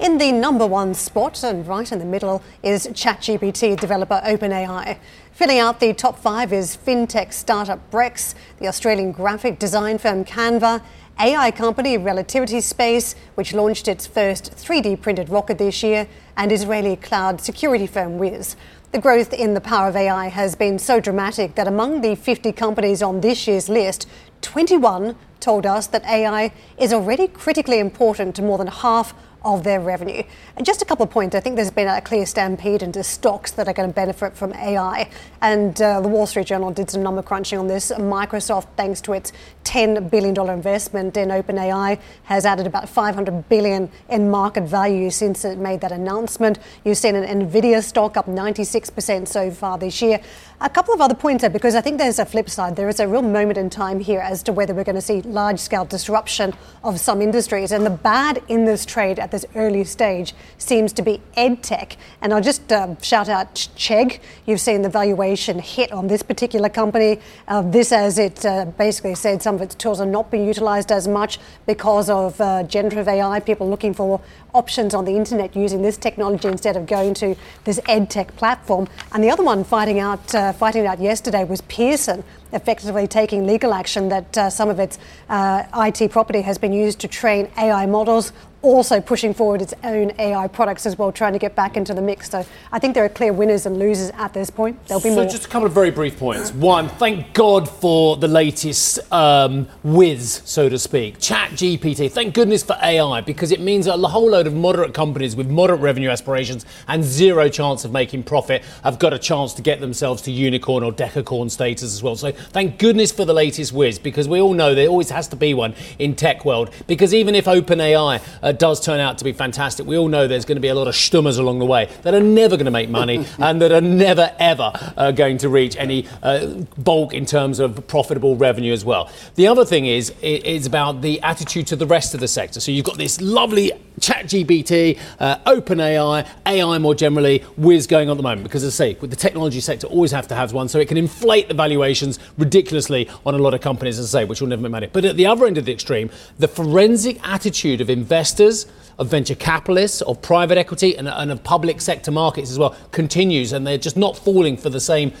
In 0.00 0.18
the 0.18 0.32
number 0.32 0.66
one 0.66 0.94
spot, 0.94 1.44
and 1.44 1.64
right 1.64 1.92
in 1.92 2.00
the 2.00 2.04
middle, 2.04 2.42
is 2.64 2.88
ChatGPT 2.88 3.78
developer 3.78 4.20
OpenAI. 4.26 4.98
Filling 5.30 5.60
out 5.60 5.78
the 5.78 5.94
top 5.94 6.18
five 6.18 6.52
is 6.52 6.76
fintech 6.76 7.32
startup 7.32 7.88
Brex, 7.92 8.34
the 8.58 8.66
Australian 8.66 9.12
graphic 9.12 9.60
design 9.60 9.96
firm 9.96 10.24
Canva, 10.24 10.82
AI 11.20 11.52
company 11.52 11.96
Relativity 11.96 12.60
Space, 12.60 13.14
which 13.36 13.52
launched 13.52 13.86
its 13.86 14.08
first 14.08 14.52
3D 14.56 15.00
printed 15.00 15.28
rocket 15.28 15.58
this 15.58 15.84
year, 15.84 16.08
and 16.36 16.52
Israeli 16.52 16.96
cloud 16.96 17.40
security 17.40 17.86
firm 17.86 18.18
Wiz. 18.18 18.56
The 18.90 18.98
growth 18.98 19.34
in 19.34 19.52
the 19.52 19.60
power 19.60 19.88
of 19.88 19.96
AI 19.96 20.28
has 20.28 20.54
been 20.54 20.78
so 20.78 20.98
dramatic 20.98 21.56
that 21.56 21.68
among 21.68 22.00
the 22.00 22.14
50 22.14 22.52
companies 22.52 23.02
on 23.02 23.20
this 23.20 23.46
year's 23.46 23.68
list, 23.68 24.08
21 24.40 25.14
told 25.40 25.66
us 25.66 25.86
that 25.88 26.06
AI 26.06 26.54
is 26.78 26.94
already 26.94 27.28
critically 27.28 27.80
important 27.80 28.34
to 28.36 28.42
more 28.42 28.56
than 28.56 28.66
half 28.66 29.12
of 29.44 29.64
their 29.64 29.80
revenue. 29.80 30.22
And 30.56 30.66
just 30.66 30.82
a 30.82 30.84
couple 30.84 31.04
of 31.04 31.10
points. 31.10 31.34
I 31.34 31.40
think 31.40 31.56
there's 31.56 31.70
been 31.70 31.88
a 31.88 32.00
clear 32.00 32.26
stampede 32.26 32.82
into 32.82 33.02
stocks 33.02 33.52
that 33.52 33.68
are 33.68 33.72
going 33.72 33.88
to 33.88 33.94
benefit 33.94 34.36
from 34.36 34.52
AI. 34.54 35.10
And 35.40 35.80
uh, 35.80 36.00
the 36.00 36.08
Wall 36.08 36.26
Street 36.26 36.46
Journal 36.46 36.70
did 36.70 36.90
some 36.90 37.02
number 37.02 37.22
crunching 37.22 37.58
on 37.58 37.66
this. 37.66 37.90
Microsoft, 37.92 38.66
thanks 38.76 39.00
to 39.02 39.12
its 39.12 39.32
$10 39.64 40.10
billion 40.10 40.36
investment 40.50 41.16
in 41.16 41.28
OpenAI, 41.28 42.00
has 42.24 42.44
added 42.44 42.66
about 42.66 42.88
500 42.88 43.48
billion 43.48 43.90
in 44.08 44.30
market 44.30 44.64
value 44.64 45.10
since 45.10 45.44
it 45.44 45.58
made 45.58 45.80
that 45.80 45.92
announcement. 45.92 46.58
You've 46.84 46.98
seen 46.98 47.14
an 47.14 47.48
Nvidia 47.48 47.82
stock 47.82 48.16
up 48.16 48.26
96% 48.26 49.28
so 49.28 49.50
far 49.50 49.78
this 49.78 50.02
year. 50.02 50.20
A 50.60 50.68
couple 50.68 50.92
of 50.92 51.00
other 51.00 51.14
points 51.14 51.46
because 51.52 51.76
I 51.76 51.80
think 51.80 51.98
there's 51.98 52.18
a 52.18 52.26
flip 52.26 52.50
side. 52.50 52.74
There 52.74 52.88
is 52.88 52.98
a 52.98 53.06
real 53.06 53.22
moment 53.22 53.58
in 53.58 53.70
time 53.70 54.00
here 54.00 54.20
as 54.20 54.42
to 54.44 54.52
whether 54.52 54.74
we're 54.74 54.84
going 54.84 54.96
to 54.96 55.00
see 55.00 55.22
large 55.22 55.60
scale 55.60 55.84
disruption 55.84 56.52
of 56.82 56.98
some 56.98 57.22
industries. 57.22 57.70
And 57.70 57.86
the 57.86 57.90
bad 57.90 58.42
in 58.48 58.64
this 58.64 58.84
trade 58.84 59.20
at 59.28 59.32
this 59.32 59.46
early 59.54 59.84
stage 59.84 60.34
seems 60.56 60.92
to 60.94 61.02
be 61.02 61.20
edtech. 61.36 61.96
And 62.22 62.32
I'll 62.32 62.40
just 62.40 62.72
uh, 62.72 62.98
shout 63.02 63.28
out 63.28 63.54
Chegg. 63.54 64.20
You've 64.46 64.60
seen 64.60 64.82
the 64.82 64.88
valuation 64.88 65.58
hit 65.58 65.92
on 65.92 66.08
this 66.08 66.22
particular 66.22 66.70
company. 66.70 67.20
Uh, 67.46 67.62
this, 67.62 67.92
as 67.92 68.18
it 68.18 68.44
uh, 68.46 68.64
basically 68.78 69.14
said, 69.14 69.42
some 69.42 69.54
of 69.56 69.60
its 69.60 69.74
tools 69.74 70.00
are 70.00 70.06
not 70.06 70.30
being 70.30 70.46
utilized 70.46 70.90
as 70.90 71.06
much 71.06 71.38
because 71.66 72.08
of 72.08 72.40
uh, 72.40 72.62
generative 72.62 73.06
AI, 73.06 73.40
people 73.40 73.68
looking 73.68 73.92
for 73.92 74.20
options 74.54 74.94
on 74.94 75.04
the 75.04 75.14
internet 75.14 75.54
using 75.54 75.82
this 75.82 75.96
technology 75.96 76.48
instead 76.48 76.76
of 76.76 76.86
going 76.86 77.12
to 77.14 77.36
this 77.64 77.78
edtech 77.80 78.28
platform. 78.36 78.88
And 79.12 79.22
the 79.22 79.30
other 79.30 79.44
one 79.44 79.62
fighting 79.62 80.00
out, 80.00 80.34
uh, 80.34 80.52
fighting 80.52 80.86
out 80.86 81.00
yesterday 81.00 81.44
was 81.44 81.60
Pearson, 81.62 82.24
effectively 82.52 83.06
taking 83.06 83.46
legal 83.46 83.74
action 83.74 84.08
that 84.08 84.38
uh, 84.38 84.50
some 84.50 84.70
of 84.70 84.78
its 84.78 84.98
uh, 85.28 85.64
IT 85.76 86.10
property 86.10 86.40
has 86.40 86.56
been 86.56 86.72
used 86.72 86.98
to 87.00 87.08
train 87.08 87.48
AI 87.58 87.86
models 87.86 88.32
also 88.62 89.00
pushing 89.00 89.32
forward 89.32 89.62
its 89.62 89.74
own 89.84 90.12
AI 90.18 90.48
products 90.48 90.86
as 90.86 90.98
well, 90.98 91.12
trying 91.12 91.32
to 91.32 91.38
get 91.38 91.54
back 91.54 91.76
into 91.76 91.94
the 91.94 92.02
mix. 92.02 92.30
So 92.30 92.44
I 92.72 92.78
think 92.78 92.94
there 92.94 93.04
are 93.04 93.08
clear 93.08 93.32
winners 93.32 93.66
and 93.66 93.78
losers 93.78 94.10
at 94.16 94.34
this 94.34 94.50
point. 94.50 94.84
There'll 94.86 95.02
be 95.02 95.10
so 95.10 95.16
more. 95.16 95.24
just 95.26 95.46
a 95.46 95.48
couple 95.48 95.66
of 95.66 95.72
very 95.72 95.90
brief 95.90 96.18
points. 96.18 96.52
One, 96.52 96.88
thank 96.88 97.34
God 97.34 97.68
for 97.68 98.16
the 98.16 98.28
latest 98.28 99.00
um, 99.12 99.68
whiz, 99.84 100.42
so 100.44 100.68
to 100.68 100.78
speak, 100.78 101.20
Chat 101.20 101.50
GPT. 101.52 102.10
Thank 102.10 102.34
goodness 102.34 102.62
for 102.62 102.76
AI 102.82 103.20
because 103.20 103.52
it 103.52 103.60
means 103.60 103.86
that 103.86 103.94
a 103.94 104.08
whole 104.08 104.30
load 104.30 104.46
of 104.46 104.54
moderate 104.54 104.94
companies 104.94 105.36
with 105.36 105.48
moderate 105.48 105.80
revenue 105.80 106.10
aspirations 106.10 106.66
and 106.88 107.04
zero 107.04 107.48
chance 107.48 107.84
of 107.84 107.92
making 107.92 108.24
profit 108.24 108.62
have 108.82 108.98
got 108.98 109.12
a 109.12 109.18
chance 109.18 109.54
to 109.54 109.62
get 109.62 109.80
themselves 109.80 110.22
to 110.22 110.32
unicorn 110.32 110.82
or 110.82 110.92
decacorn 110.92 111.50
status 111.50 111.94
as 111.94 112.02
well. 112.02 112.16
So 112.16 112.32
thank 112.32 112.78
goodness 112.78 113.12
for 113.12 113.24
the 113.24 113.34
latest 113.34 113.72
whiz 113.72 113.98
because 113.98 114.28
we 114.28 114.40
all 114.40 114.54
know 114.54 114.74
there 114.74 114.88
always 114.88 115.10
has 115.10 115.28
to 115.28 115.36
be 115.36 115.54
one 115.54 115.74
in 115.98 116.16
tech 116.16 116.44
world 116.44 116.70
because 116.86 117.14
even 117.14 117.34
if 117.34 117.44
OpenAI 117.44 118.20
uh, 118.48 118.52
does 118.52 118.80
turn 118.80 118.98
out 118.98 119.18
to 119.18 119.24
be 119.24 119.32
fantastic, 119.32 119.86
we 119.86 119.98
all 119.98 120.08
know 120.08 120.26
there's 120.26 120.44
going 120.44 120.56
to 120.56 120.60
be 120.60 120.68
a 120.68 120.74
lot 120.74 120.88
of 120.88 120.96
stummers 120.96 121.38
along 121.38 121.58
the 121.58 121.66
way 121.66 121.88
that 122.02 122.14
are 122.14 122.20
never 122.20 122.56
going 122.56 122.64
to 122.64 122.70
make 122.70 122.88
money 122.88 123.26
and 123.38 123.60
that 123.60 123.72
are 123.72 123.80
never 123.80 124.34
ever 124.38 124.72
uh, 124.96 125.10
going 125.10 125.36
to 125.38 125.48
reach 125.48 125.76
any 125.76 126.06
uh, 126.22 126.46
bulk 126.78 127.12
in 127.12 127.26
terms 127.26 127.58
of 127.58 127.86
profitable 127.86 128.36
revenue 128.36 128.72
as 128.72 128.84
well. 128.84 129.10
The 129.34 129.46
other 129.46 129.64
thing 129.64 129.86
is 129.86 130.12
is 130.22 130.66
about 130.66 131.02
the 131.02 131.20
attitude 131.22 131.66
to 131.68 131.76
the 131.76 131.86
rest 131.86 132.14
of 132.14 132.20
the 132.20 132.28
sector. 132.28 132.60
So 132.60 132.72
you've 132.72 132.86
got 132.86 132.96
this 132.96 133.20
lovely 133.20 133.72
ChatGPT, 134.00 134.98
uh, 135.18 135.38
OpenAI, 135.38 136.26
AI 136.46 136.68
AI 136.68 136.78
more 136.78 136.94
generally, 136.94 137.40
whiz 137.56 137.86
going 137.86 138.08
on 138.08 138.14
at 138.14 138.16
the 138.16 138.22
moment. 138.22 138.44
Because 138.44 138.64
as 138.64 138.74
I 138.80 138.84
say, 138.84 138.98
with 139.00 139.10
the 139.10 139.16
technology 139.16 139.60
sector, 139.60 139.86
always 139.86 140.12
have 140.12 140.28
to 140.28 140.34
have 140.34 140.52
one, 140.52 140.68
so 140.68 140.78
it 140.78 140.88
can 140.88 140.96
inflate 140.96 141.48
the 141.48 141.54
valuations 141.54 142.18
ridiculously 142.36 143.08
on 143.26 143.34
a 143.34 143.38
lot 143.38 143.54
of 143.54 143.60
companies, 143.60 143.98
as 143.98 144.14
I 144.14 144.20
say, 144.20 144.24
which 144.24 144.40
will 144.40 144.48
never 144.48 144.62
make 144.62 144.72
money. 144.72 144.88
But 144.92 145.04
at 145.04 145.16
the 145.16 145.26
other 145.26 145.46
end 145.46 145.58
of 145.58 145.64
the 145.64 145.72
extreme, 145.72 146.10
the 146.38 146.48
forensic 146.48 147.18
attitude 147.26 147.80
of 147.80 147.90
investors, 147.90 148.37
of 148.40 149.08
venture 149.08 149.34
capitalists, 149.34 150.00
of 150.02 150.20
private 150.22 150.58
equity, 150.58 150.96
and, 150.96 151.08
and 151.08 151.30
of 151.30 151.42
public 151.44 151.80
sector 151.80 152.10
markets 152.10 152.50
as 152.50 152.58
well 152.58 152.76
continues, 152.90 153.52
and 153.52 153.66
they're 153.66 153.78
just 153.78 153.96
not 153.96 154.16
falling 154.16 154.56
for 154.56 154.70
the 154.70 154.80
same 154.80 155.12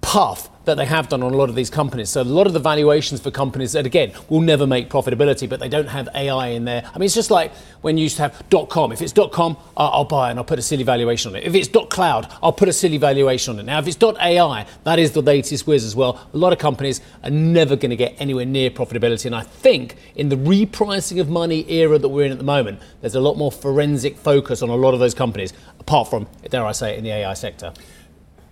path 0.00 0.48
that 0.64 0.76
they 0.76 0.84
have 0.84 1.08
done 1.08 1.22
on 1.22 1.32
a 1.32 1.36
lot 1.36 1.48
of 1.48 1.54
these 1.54 1.70
companies. 1.70 2.10
So 2.10 2.22
a 2.22 2.24
lot 2.24 2.46
of 2.46 2.52
the 2.52 2.58
valuations 2.60 3.20
for 3.20 3.30
companies 3.30 3.72
that 3.72 3.86
again 3.86 4.12
will 4.28 4.40
never 4.40 4.66
make 4.66 4.90
profitability, 4.90 5.48
but 5.48 5.58
they 5.58 5.68
don't 5.68 5.88
have 5.88 6.08
AI 6.14 6.48
in 6.48 6.64
there. 6.64 6.88
I 6.94 6.98
mean, 6.98 7.06
it's 7.06 7.14
just 7.14 7.30
like 7.30 7.52
when 7.80 7.96
you 7.96 8.04
used 8.04 8.16
to 8.16 8.22
have 8.22 8.48
dot 8.50 8.68
.com. 8.68 8.92
If 8.92 9.02
it's 9.02 9.12
dot 9.12 9.32
.com, 9.32 9.56
I'll 9.76 10.04
buy 10.04 10.30
and 10.30 10.38
I'll 10.38 10.44
put 10.44 10.58
a 10.58 10.62
silly 10.62 10.84
valuation 10.84 11.30
on 11.30 11.36
it. 11.36 11.44
If 11.44 11.54
it's 11.54 11.66
dot 11.66 11.90
.cloud, 11.90 12.32
I'll 12.42 12.52
put 12.52 12.68
a 12.68 12.72
silly 12.72 12.98
valuation 12.98 13.54
on 13.54 13.60
it. 13.60 13.64
Now, 13.64 13.78
if 13.78 13.86
it's 13.86 13.96
dot 13.96 14.18
.ai, 14.20 14.66
that 14.84 14.98
is 14.98 15.12
the 15.12 15.22
latest 15.22 15.66
whiz 15.66 15.84
as 15.84 15.96
well. 15.96 16.28
A 16.32 16.36
lot 16.36 16.52
of 16.52 16.58
companies 16.58 17.00
are 17.24 17.30
never 17.30 17.74
going 17.74 17.90
to 17.90 17.96
get 17.96 18.14
anywhere 18.18 18.46
near 18.46 18.70
profitability, 18.70 19.26
and 19.26 19.34
I 19.34 19.42
think 19.42 19.96
in 20.14 20.28
the 20.28 20.36
repricing 20.36 21.20
of 21.20 21.28
money 21.28 21.68
era 21.70 21.98
that 21.98 22.08
we're 22.08 22.26
in 22.26 22.32
at 22.32 22.38
the 22.38 22.44
moment, 22.44 22.80
there's 23.00 23.14
a 23.14 23.20
lot 23.20 23.36
more 23.36 23.50
forensic 23.50 24.16
focus 24.16 24.62
on 24.62 24.68
a 24.68 24.76
lot 24.76 24.94
of 24.94 25.00
those 25.00 25.14
companies, 25.14 25.52
apart 25.78 26.08
from, 26.08 26.26
dare 26.48 26.64
I 26.64 26.72
say, 26.72 26.92
it, 26.92 26.98
in 26.98 27.04
the 27.04 27.10
AI 27.10 27.34
sector. 27.34 27.72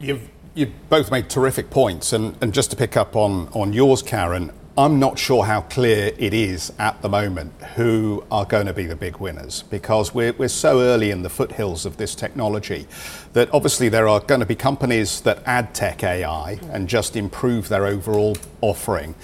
You've 0.01 0.29
you 0.59 0.73
both 0.89 1.13
made 1.13 1.31
terrific 1.31 1.71
points, 1.71 2.13
and, 2.13 2.37
and 2.43 2.53
just 2.53 2.71
to 2.73 2.77
pick 2.77 2.97
up 2.97 3.15
on, 3.15 3.49
on 3.53 3.73
yours, 3.73 4.03
Karen, 4.03 4.51
I'm 4.77 4.99
not 4.99 5.19
sure 5.19 5.45
how 5.45 5.63
clear 5.63 6.13
it 6.19 6.35
is 6.35 6.73
at 6.79 7.01
the 7.01 7.09
moment 7.09 7.53
who 7.77 8.25
are 8.31 8.45
going 8.45 8.67
to 8.67 8.73
be 8.73 8.87
the 8.87 8.97
big 8.97 9.19
winners 9.19 9.63
because 9.63 10.15
we're, 10.15 10.33
we're 10.33 10.49
so 10.49 10.81
early 10.81 11.11
in 11.11 11.23
the 11.23 11.31
foothills 11.31 11.87
of 11.87 11.97
this 11.97 12.15
technology 12.15 12.87
that 13.33 13.53
obviously 13.53 13.89
there 13.89 14.09
are 14.09 14.21
going 14.21 14.41
to 14.41 14.47
be 14.47 14.55
companies 14.55 15.21
that 15.23 15.43
add 15.47 15.75
tech 15.75 16.05
AI 16.05 16.61
and 16.71 16.89
just 16.89 17.17
improve 17.17 17.69
their 17.69 17.87
overall 17.87 18.37
offering 18.61 19.17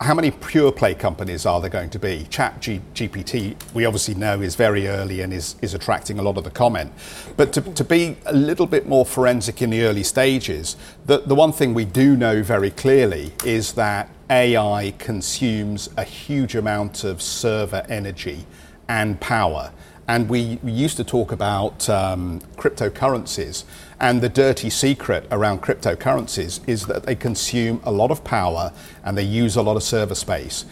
how 0.00 0.14
many 0.14 0.30
pure 0.30 0.70
play 0.70 0.94
companies 0.94 1.44
are 1.44 1.60
there 1.60 1.70
going 1.70 1.90
to 1.90 1.98
be? 1.98 2.24
Chat 2.30 2.60
G- 2.60 2.80
GPT, 2.94 3.56
we 3.74 3.84
obviously 3.84 4.14
know, 4.14 4.40
is 4.40 4.54
very 4.54 4.86
early 4.86 5.22
and 5.22 5.32
is, 5.32 5.56
is 5.60 5.74
attracting 5.74 6.20
a 6.20 6.22
lot 6.22 6.38
of 6.38 6.44
the 6.44 6.50
comment. 6.50 6.92
But 7.36 7.52
to, 7.54 7.60
to 7.60 7.82
be 7.82 8.16
a 8.26 8.32
little 8.32 8.66
bit 8.66 8.86
more 8.86 9.04
forensic 9.04 9.60
in 9.60 9.70
the 9.70 9.82
early 9.82 10.04
stages, 10.04 10.76
the, 11.06 11.18
the 11.18 11.34
one 11.34 11.52
thing 11.52 11.74
we 11.74 11.84
do 11.84 12.16
know 12.16 12.44
very 12.44 12.70
clearly 12.70 13.32
is 13.44 13.72
that 13.72 14.08
AI 14.30 14.94
consumes 14.98 15.88
a 15.96 16.04
huge 16.04 16.54
amount 16.54 17.02
of 17.02 17.20
server 17.20 17.84
energy 17.88 18.46
and 18.88 19.20
power. 19.20 19.72
And 20.08 20.28
we, 20.30 20.58
we 20.62 20.72
used 20.72 20.96
to 20.96 21.04
talk 21.04 21.32
about 21.32 21.88
um, 21.90 22.40
cryptocurrencies. 22.56 23.64
And 24.00 24.22
the 24.22 24.30
dirty 24.30 24.70
secret 24.70 25.26
around 25.30 25.60
cryptocurrencies 25.60 26.66
is 26.66 26.86
that 26.86 27.02
they 27.02 27.14
consume 27.14 27.82
a 27.84 27.92
lot 27.92 28.10
of 28.10 28.24
power 28.24 28.72
and 29.04 29.18
they 29.18 29.22
use 29.22 29.54
a 29.54 29.62
lot 29.62 29.76
of 29.76 29.82
server 29.82 30.14
space. 30.14 30.64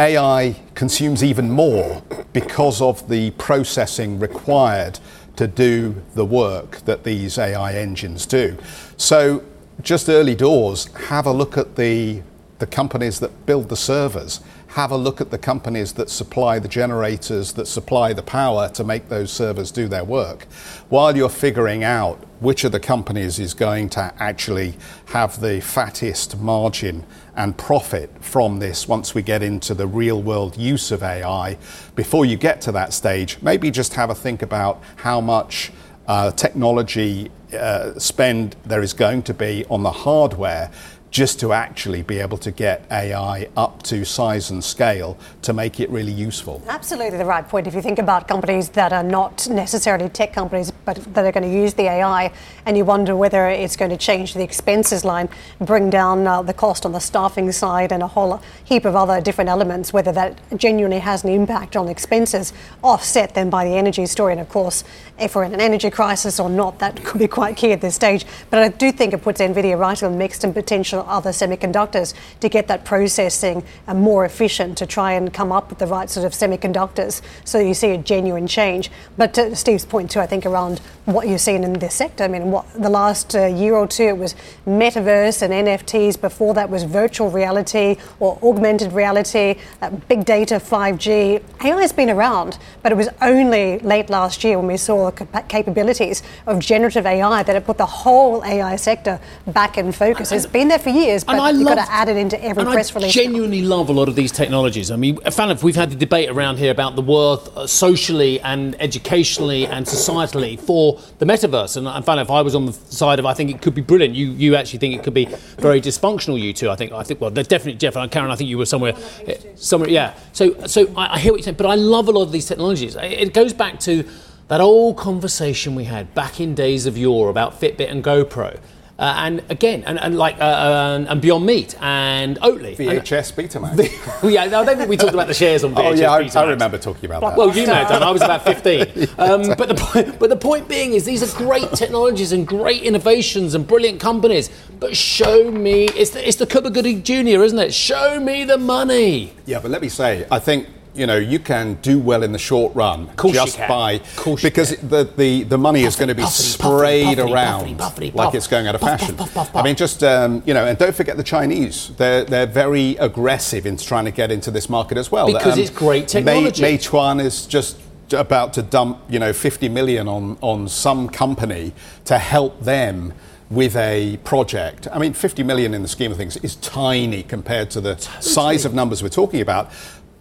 AI 0.00 0.60
consumes 0.74 1.22
even 1.22 1.50
more 1.50 2.02
because 2.32 2.82
of 2.82 3.08
the 3.08 3.30
processing 3.32 4.18
required 4.18 4.98
to 5.36 5.46
do 5.46 6.02
the 6.14 6.24
work 6.24 6.78
that 6.86 7.04
these 7.04 7.38
AI 7.38 7.74
engines 7.74 8.26
do. 8.26 8.58
So, 8.96 9.44
just 9.82 10.08
early 10.08 10.34
doors, 10.34 10.86
have 11.08 11.26
a 11.26 11.32
look 11.32 11.56
at 11.56 11.76
the, 11.76 12.22
the 12.58 12.66
companies 12.66 13.20
that 13.20 13.46
build 13.46 13.68
the 13.68 13.76
servers 13.76 14.40
have 14.76 14.90
a 14.90 14.96
look 14.96 15.22
at 15.22 15.30
the 15.30 15.38
companies 15.38 15.94
that 15.94 16.10
supply 16.10 16.58
the 16.58 16.68
generators, 16.68 17.54
that 17.54 17.64
supply 17.64 18.12
the 18.12 18.22
power 18.22 18.68
to 18.68 18.84
make 18.84 19.08
those 19.08 19.32
servers 19.32 19.70
do 19.70 19.88
their 19.88 20.04
work, 20.04 20.42
while 20.90 21.16
you're 21.16 21.30
figuring 21.30 21.82
out 21.82 22.22
which 22.40 22.62
of 22.62 22.72
the 22.72 22.78
companies 22.78 23.38
is 23.38 23.54
going 23.54 23.88
to 23.88 24.12
actually 24.18 24.74
have 25.06 25.40
the 25.40 25.58
fattest 25.62 26.38
margin 26.38 27.06
and 27.36 27.56
profit 27.56 28.10
from 28.22 28.58
this 28.58 28.86
once 28.86 29.14
we 29.14 29.22
get 29.22 29.42
into 29.42 29.72
the 29.72 29.86
real 29.86 30.22
world 30.22 30.58
use 30.58 30.90
of 30.90 31.02
AI. 31.02 31.56
Before 31.94 32.26
you 32.26 32.36
get 32.36 32.60
to 32.60 32.72
that 32.72 32.92
stage, 32.92 33.40
maybe 33.40 33.70
just 33.70 33.94
have 33.94 34.10
a 34.10 34.14
think 34.14 34.42
about 34.42 34.82
how 34.96 35.22
much 35.22 35.72
uh, 36.06 36.30
technology 36.32 37.30
uh, 37.54 37.98
spend 37.98 38.56
there 38.66 38.82
is 38.82 38.92
going 38.92 39.22
to 39.22 39.32
be 39.32 39.64
on 39.70 39.82
the 39.82 39.90
hardware 39.90 40.70
just 41.16 41.40
to 41.40 41.50
actually 41.50 42.02
be 42.02 42.18
able 42.18 42.36
to 42.36 42.50
get 42.50 42.84
AI 42.90 43.48
up 43.56 43.82
to 43.82 44.04
size 44.04 44.50
and 44.50 44.62
scale 44.62 45.16
to 45.40 45.54
make 45.54 45.80
it 45.80 45.88
really 45.88 46.12
useful. 46.12 46.62
Absolutely 46.68 47.16
the 47.16 47.24
right 47.24 47.48
point. 47.48 47.66
If 47.66 47.74
you 47.74 47.80
think 47.80 47.98
about 47.98 48.28
companies 48.28 48.68
that 48.70 48.92
are 48.92 49.02
not 49.02 49.48
necessarily 49.48 50.10
tech 50.10 50.34
companies, 50.34 50.70
but 50.84 50.96
that 51.14 51.24
are 51.24 51.32
going 51.32 51.50
to 51.50 51.58
use 51.58 51.72
the 51.72 51.84
AI, 51.84 52.30
and 52.66 52.76
you 52.76 52.84
wonder 52.84 53.16
whether 53.16 53.48
it's 53.48 53.76
going 53.76 53.90
to 53.92 53.96
change 53.96 54.34
the 54.34 54.42
expenses 54.42 55.06
line, 55.06 55.30
bring 55.58 55.88
down 55.88 56.26
uh, 56.26 56.42
the 56.42 56.52
cost 56.52 56.84
on 56.84 56.92
the 56.92 57.00
staffing 57.00 57.50
side, 57.50 57.92
and 57.92 58.02
a 58.02 58.08
whole 58.08 58.42
heap 58.64 58.84
of 58.84 58.94
other 58.94 59.18
different 59.22 59.48
elements, 59.48 59.94
whether 59.94 60.12
that 60.12 60.38
genuinely 60.58 60.98
has 60.98 61.24
an 61.24 61.30
impact 61.30 61.76
on 61.76 61.88
expenses, 61.88 62.52
offset 62.84 63.32
then 63.32 63.48
by 63.48 63.64
the 63.64 63.74
energy 63.74 64.04
story. 64.04 64.32
And 64.32 64.40
of 64.42 64.50
course, 64.50 64.84
if 65.18 65.34
we're 65.34 65.44
in 65.44 65.54
an 65.54 65.62
energy 65.62 65.88
crisis 65.88 66.38
or 66.38 66.50
not, 66.50 66.78
that 66.80 67.02
could 67.04 67.18
be 67.18 67.28
quite 67.28 67.56
key 67.56 67.72
at 67.72 67.80
this 67.80 67.94
stage. 67.94 68.26
But 68.50 68.58
I 68.58 68.68
do 68.68 68.92
think 68.92 69.14
it 69.14 69.22
puts 69.22 69.40
NVIDIA 69.40 69.78
right 69.78 70.02
in 70.02 70.12
the 70.12 70.18
mix 70.18 70.44
and 70.44 70.52
potential 70.52 71.05
other 71.08 71.30
semiconductors 71.30 72.14
to 72.40 72.48
get 72.48 72.68
that 72.68 72.84
processing 72.84 73.64
uh, 73.86 73.94
more 73.94 74.24
efficient 74.24 74.78
to 74.78 74.86
try 74.86 75.12
and 75.12 75.32
come 75.32 75.52
up 75.52 75.70
with 75.70 75.78
the 75.78 75.86
right 75.86 76.10
sort 76.10 76.26
of 76.26 76.32
semiconductors 76.32 77.22
so 77.44 77.58
you 77.58 77.74
see 77.74 77.90
a 77.90 77.98
genuine 77.98 78.46
change. 78.46 78.90
But 79.16 79.34
to 79.34 79.54
Steve's 79.56 79.84
point 79.84 80.10
too, 80.10 80.20
I 80.20 80.26
think 80.26 80.46
around 80.46 80.80
what 81.04 81.28
you've 81.28 81.40
seen 81.40 81.64
in 81.64 81.74
this 81.74 81.94
sector, 81.94 82.24
I 82.24 82.28
mean, 82.28 82.50
what 82.50 82.66
the 82.74 82.90
last 82.90 83.34
uh, 83.34 83.46
year 83.46 83.74
or 83.74 83.86
two 83.86 84.04
it 84.04 84.18
was 84.18 84.34
metaverse 84.66 85.42
and 85.42 85.52
NFTs. 85.52 86.20
Before 86.20 86.54
that 86.54 86.68
was 86.68 86.84
virtual 86.84 87.30
reality 87.30 87.96
or 88.20 88.38
augmented 88.42 88.92
reality, 88.92 89.56
uh, 89.82 89.90
big 89.90 90.24
data, 90.24 90.56
5G. 90.56 91.42
AI 91.64 91.80
has 91.80 91.92
been 91.92 92.10
around, 92.10 92.58
but 92.82 92.92
it 92.92 92.96
was 92.96 93.08
only 93.22 93.78
late 93.80 94.10
last 94.10 94.44
year 94.44 94.58
when 94.58 94.66
we 94.66 94.76
saw 94.76 95.10
the 95.10 95.26
capabilities 95.48 96.22
of 96.46 96.58
generative 96.58 97.06
AI 97.06 97.42
that 97.42 97.56
it 97.56 97.64
put 97.64 97.78
the 97.78 97.86
whole 97.86 98.44
AI 98.44 98.76
sector 98.76 99.20
back 99.46 99.78
in 99.78 99.92
focus. 99.92 100.32
It's 100.32 100.46
been 100.46 100.68
there 100.68 100.78
for 100.78 100.90
years, 100.96 101.24
but 101.24 101.54
you've 101.54 101.68
got 101.68 101.76
to 101.76 101.92
add 101.92 102.08
it 102.08 102.16
into 102.16 102.42
every 102.42 102.62
and 102.62 102.72
press 102.72 102.90
I 102.92 102.96
release. 102.96 103.16
I 103.16 103.22
genuinely 103.22 103.62
love 103.62 103.88
a 103.88 103.92
lot 103.92 104.08
of 104.08 104.16
these 104.16 104.32
technologies. 104.32 104.90
I 104.90 104.96
mean, 104.96 105.16
Falif, 105.16 105.62
we've 105.62 105.76
had 105.76 105.90
the 105.90 105.96
debate 105.96 106.28
around 106.28 106.58
here 106.58 106.70
about 106.70 106.96
the 106.96 107.02
worth 107.02 107.56
uh, 107.56 107.66
socially 107.66 108.40
and 108.40 108.80
educationally 108.80 109.66
and 109.66 109.86
societally 109.86 110.58
for 110.58 111.00
the 111.18 111.26
metaverse. 111.26 111.76
And, 111.76 111.86
and 111.86 112.04
Falif, 112.04 112.30
I 112.30 112.42
was 112.42 112.54
on 112.54 112.66
the 112.66 112.72
side 112.72 113.18
of 113.18 113.26
I 113.26 113.34
think 113.34 113.50
it 113.50 113.62
could 113.62 113.74
be 113.74 113.82
brilliant. 113.82 114.14
You 114.14 114.30
you 114.30 114.56
actually 114.56 114.78
think 114.78 114.94
it 114.94 115.02
could 115.02 115.14
be 115.14 115.26
very 115.58 115.80
dysfunctional. 115.80 116.40
You 116.40 116.52
two, 116.52 116.70
I 116.70 116.76
think. 116.76 116.92
I 116.92 117.02
think. 117.02 117.20
Well, 117.20 117.30
they're 117.30 117.44
definitely 117.44 117.78
Jeff 117.78 117.96
and 117.96 118.10
Karen. 118.10 118.30
I 118.30 118.36
think 118.36 118.50
you 118.50 118.58
were 118.58 118.66
somewhere, 118.66 118.94
uh, 118.94 119.32
somewhere. 119.56 119.90
Yeah. 119.90 120.14
So 120.32 120.66
so 120.66 120.92
I, 120.96 121.14
I 121.14 121.18
hear 121.18 121.32
what 121.32 121.38
you're 121.38 121.44
saying, 121.44 121.56
but 121.56 121.66
I 121.66 121.74
love 121.74 122.08
a 122.08 122.12
lot 122.12 122.22
of 122.22 122.32
these 122.32 122.46
technologies. 122.46 122.96
It, 122.96 123.12
it 123.12 123.34
goes 123.34 123.52
back 123.52 123.80
to 123.80 124.04
that 124.48 124.60
old 124.60 124.96
conversation 124.96 125.74
we 125.74 125.84
had 125.84 126.14
back 126.14 126.40
in 126.40 126.54
days 126.54 126.86
of 126.86 126.96
yore 126.96 127.30
about 127.30 127.60
Fitbit 127.60 127.90
and 127.90 128.04
GoPro. 128.04 128.60
Uh, 128.98 129.14
and 129.18 129.44
again, 129.50 129.84
and, 129.84 130.00
and 130.00 130.16
like 130.16 130.40
uh, 130.40 130.44
uh, 130.44 131.06
and 131.10 131.20
Beyond 131.20 131.44
Meat 131.44 131.74
and 131.82 132.38
Oatly. 132.40 132.76
VHS 132.76 133.34
Betamax. 133.34 133.76
Yeah, 134.36 134.46
no, 134.46 134.62
I 134.62 134.64
don't 134.64 134.78
think 134.78 134.88
we 134.88 134.96
talked 134.96 135.12
about 135.12 135.26
the 135.28 135.34
shares 135.34 135.64
on 135.64 135.74
VHS. 135.74 135.76
Oh 135.86 135.92
yeah, 135.92 136.10
I. 136.10 136.30
I 136.34 136.48
remember 136.48 136.78
talking 136.78 137.04
about 137.04 137.20
that. 137.20 137.36
Well, 137.36 137.54
you 137.54 137.66
may 137.66 137.74
have 137.74 137.88
done. 137.88 138.02
I 138.02 138.10
was 138.10 138.22
about 138.22 138.44
15. 138.44 139.08
Um, 139.18 139.42
but 139.56 139.68
the 139.68 139.74
point, 139.74 140.18
but 140.18 140.30
the 140.30 140.36
point 140.36 140.68
being 140.68 140.92
is, 140.92 141.04
these 141.04 141.22
are 141.22 141.38
great 141.38 141.70
technologies 141.72 142.32
and 142.32 142.46
great 142.46 142.82
innovations 142.82 143.54
and 143.54 143.66
brilliant 143.66 144.00
companies. 144.00 144.50
But 144.78 144.96
show 144.96 145.50
me, 145.50 145.84
it's 145.88 146.10
the, 146.10 146.26
it's 146.26 146.36
the 146.36 146.46
Cuba 146.46 146.70
Gooding 146.70 147.02
Jr., 147.02 147.42
isn't 147.42 147.58
it? 147.58 147.72
Show 147.74 148.20
me 148.20 148.44
the 148.44 148.58
money. 148.58 149.32
Yeah, 149.46 149.60
but 149.60 149.70
let 149.70 149.80
me 149.80 149.88
say, 149.88 150.26
I 150.30 150.38
think 150.38 150.68
you 150.96 151.06
know 151.06 151.16
you 151.16 151.38
can 151.38 151.74
do 151.82 151.98
well 151.98 152.22
in 152.22 152.32
the 152.32 152.38
short 152.38 152.74
run 152.74 153.08
just 153.32 153.58
by 153.58 154.00
because 154.42 154.76
the, 154.76 155.04
the 155.16 155.42
the 155.44 155.58
money 155.58 155.82
is 155.84 155.96
going 155.96 156.08
to 156.08 156.14
be 156.14 156.22
puffity, 156.22 156.54
sprayed 156.54 157.18
puffity, 157.18 157.32
around 157.32 158.14
like 158.14 158.34
it's 158.34 158.46
going 158.46 158.66
out 158.66 158.74
of 158.74 158.80
fashion. 158.80 159.16
I 159.54 159.62
mean, 159.62 159.76
just 159.76 160.02
um, 160.02 160.42
you 160.46 160.54
know, 160.54 160.64
and 160.66 160.78
don't 160.78 160.94
forget 160.94 161.16
the 161.16 161.22
Chinese. 161.22 161.90
They're 161.96 162.24
they're 162.24 162.46
very 162.46 162.96
aggressive 162.96 163.66
in 163.66 163.76
trying 163.76 164.06
to 164.06 164.10
get 164.10 164.30
into 164.30 164.50
this 164.50 164.68
market 164.68 164.98
as 164.98 165.10
well. 165.12 165.26
Um, 165.26 165.32
Because 165.34 165.58
it's 165.58 165.70
great 165.70 166.08
technology. 166.08 166.62
Mei, 166.62 166.78
Meituan 166.78 167.20
is 167.20 167.46
just 167.46 167.76
about 168.12 168.52
to 168.54 168.62
dump 168.62 169.00
you 169.08 169.18
know 169.18 169.32
50 169.32 169.68
million 169.68 170.08
on 170.08 170.38
on 170.40 170.68
some 170.68 171.08
company 171.08 171.72
to 172.04 172.18
help 172.18 172.60
them 172.60 173.12
with 173.50 173.76
a 173.76 174.16
project. 174.24 174.88
I 174.92 174.98
mean, 174.98 175.12
50 175.12 175.42
million 175.44 175.72
in 175.72 175.82
the 175.82 175.88
scheme 175.88 176.10
of 176.10 176.16
things 176.16 176.36
is 176.38 176.56
tiny 176.56 177.22
compared 177.22 177.70
to 177.70 177.80
the 177.80 177.96
size 178.20 178.64
of 178.64 178.74
numbers 178.74 179.02
we're 179.02 179.08
talking 179.08 179.40
about. 179.40 179.70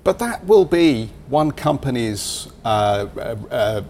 But 0.06 0.20
that 0.20 0.46
will 0.46 0.66
be 0.66 1.10
one 1.30 1.52
company's 1.52 2.48
uh, 2.64 3.08
uh, 3.18 3.36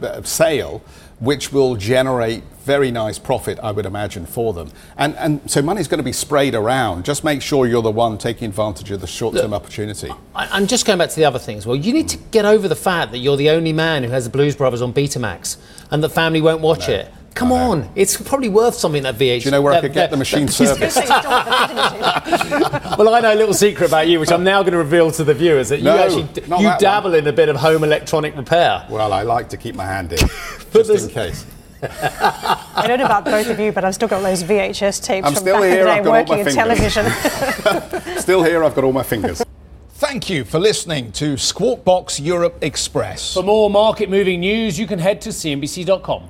uh, 0.01 0.21
sale, 0.23 0.81
which 1.19 1.51
will 1.51 1.75
generate 1.75 2.41
very 2.63 2.89
nice 2.89 3.19
profit, 3.19 3.59
I 3.61 3.71
would 3.71 3.85
imagine, 3.85 4.25
for 4.25 4.53
them. 4.53 4.71
And, 4.97 5.13
and 5.17 5.51
so 5.51 5.61
money's 5.61 5.89
going 5.89 5.97
to 5.99 6.03
be 6.05 6.13
sprayed 6.13 6.55
around. 6.55 7.03
Just 7.03 7.25
make 7.25 7.41
sure 7.41 7.67
you're 7.67 7.81
the 7.81 7.91
one 7.91 8.17
taking 8.17 8.47
advantage 8.47 8.89
of 8.91 9.01
the 9.01 9.07
short 9.07 9.35
term 9.35 9.53
opportunity. 9.53 10.09
I- 10.33 10.47
I'm 10.51 10.67
just 10.67 10.85
going 10.85 10.97
back 10.99 11.09
to 11.09 11.15
the 11.17 11.25
other 11.25 11.37
things. 11.37 11.67
Well, 11.67 11.75
you 11.75 11.91
need 11.93 12.07
to 12.09 12.17
get 12.31 12.45
over 12.45 12.69
the 12.69 12.75
fact 12.77 13.11
that 13.11 13.17
you're 13.19 13.37
the 13.37 13.49
only 13.49 13.73
man 13.73 14.03
who 14.05 14.09
has 14.11 14.23
the 14.23 14.29
Blues 14.31 14.55
Brothers 14.55 14.81
on 14.81 14.93
Betamax, 14.93 15.57
and 15.91 16.01
the 16.01 16.09
family 16.09 16.41
won't 16.41 16.61
watch 16.61 16.87
it. 16.89 17.11
Come 17.35 17.51
on, 17.51 17.89
it's 17.95 18.15
probably 18.15 18.47
worth 18.47 18.75
something 18.75 19.03
that 19.03 19.15
VH. 19.15 19.41
Do 19.41 19.45
you 19.45 19.51
know 19.51 19.61
where 19.61 19.73
I 19.73 19.81
could 19.81 19.91
get 19.91 20.09
that- 20.09 20.11
the 20.11 20.15
machine 20.17 20.45
that- 20.45 20.53
serviced? 20.53 20.95
well, 22.97 23.13
I 23.13 23.19
know 23.19 23.33
a 23.33 23.35
little 23.35 23.53
secret 23.53 23.87
about 23.87 24.07
you, 24.07 24.21
which 24.21 24.31
I'm 24.31 24.45
now 24.45 24.61
going 24.63 24.71
to 24.71 24.77
reveal 24.77 25.11
to 25.11 25.23
the 25.25 25.33
viewers 25.33 25.67
that 25.69 25.83
No, 25.83 25.95
you 25.95 25.99
actually 26.01 26.47
not 26.47 26.61
you 26.61 26.67
that 26.67 26.79
dabble 26.79 27.13
in 27.13 27.27
a 27.27 27.33
bit 27.33 27.49
of 27.49 27.57
home 27.57 27.83
electronic 27.83 28.37
repair. 28.37 28.85
Well, 28.89 29.11
I 29.11 29.23
like 29.23 29.49
to 29.49 29.57
keep 29.57 29.75
my 29.75 29.83
hand 29.83 30.13
in, 30.13 30.19
But 30.71 30.85
just 30.87 31.09
in 31.09 31.13
case. 31.13 31.45
I 31.83 32.85
don't 32.87 32.99
know 32.99 33.05
about 33.05 33.25
both 33.25 33.49
of 33.49 33.59
you, 33.59 33.73
but 33.73 33.83
I've 33.83 33.95
still 33.95 34.07
got 34.07 34.21
those 34.21 34.41
VHS 34.41 35.03
tapes 35.03 35.27
I'm 35.27 35.33
from 35.33 35.41
still 35.41 35.59
back 35.59 35.69
here, 35.69 35.79
in 35.81 35.85
the 35.85 35.91
I've 35.91 36.03
day 36.03 36.05
got 36.05 36.29
working 36.29 36.47
in 36.47 36.55
television. 36.55 37.05
Still 38.21 38.43
here, 38.43 38.63
I've 38.63 38.75
got 38.75 38.85
all 38.85 38.93
my 38.93 39.03
fingers. 39.03 39.43
Thank 39.89 40.29
you 40.29 40.45
for 40.45 40.59
listening 40.59 41.11
to 41.13 41.35
Squawk 41.35 41.83
Box 41.83 42.17
Europe 42.17 42.59
Express. 42.61 43.33
For 43.33 43.43
more 43.43 43.69
market 43.69 44.09
moving 44.09 44.39
news, 44.39 44.79
you 44.79 44.87
can 44.87 44.99
head 44.99 45.19
to 45.21 45.29
cnbc.com. 45.29 46.29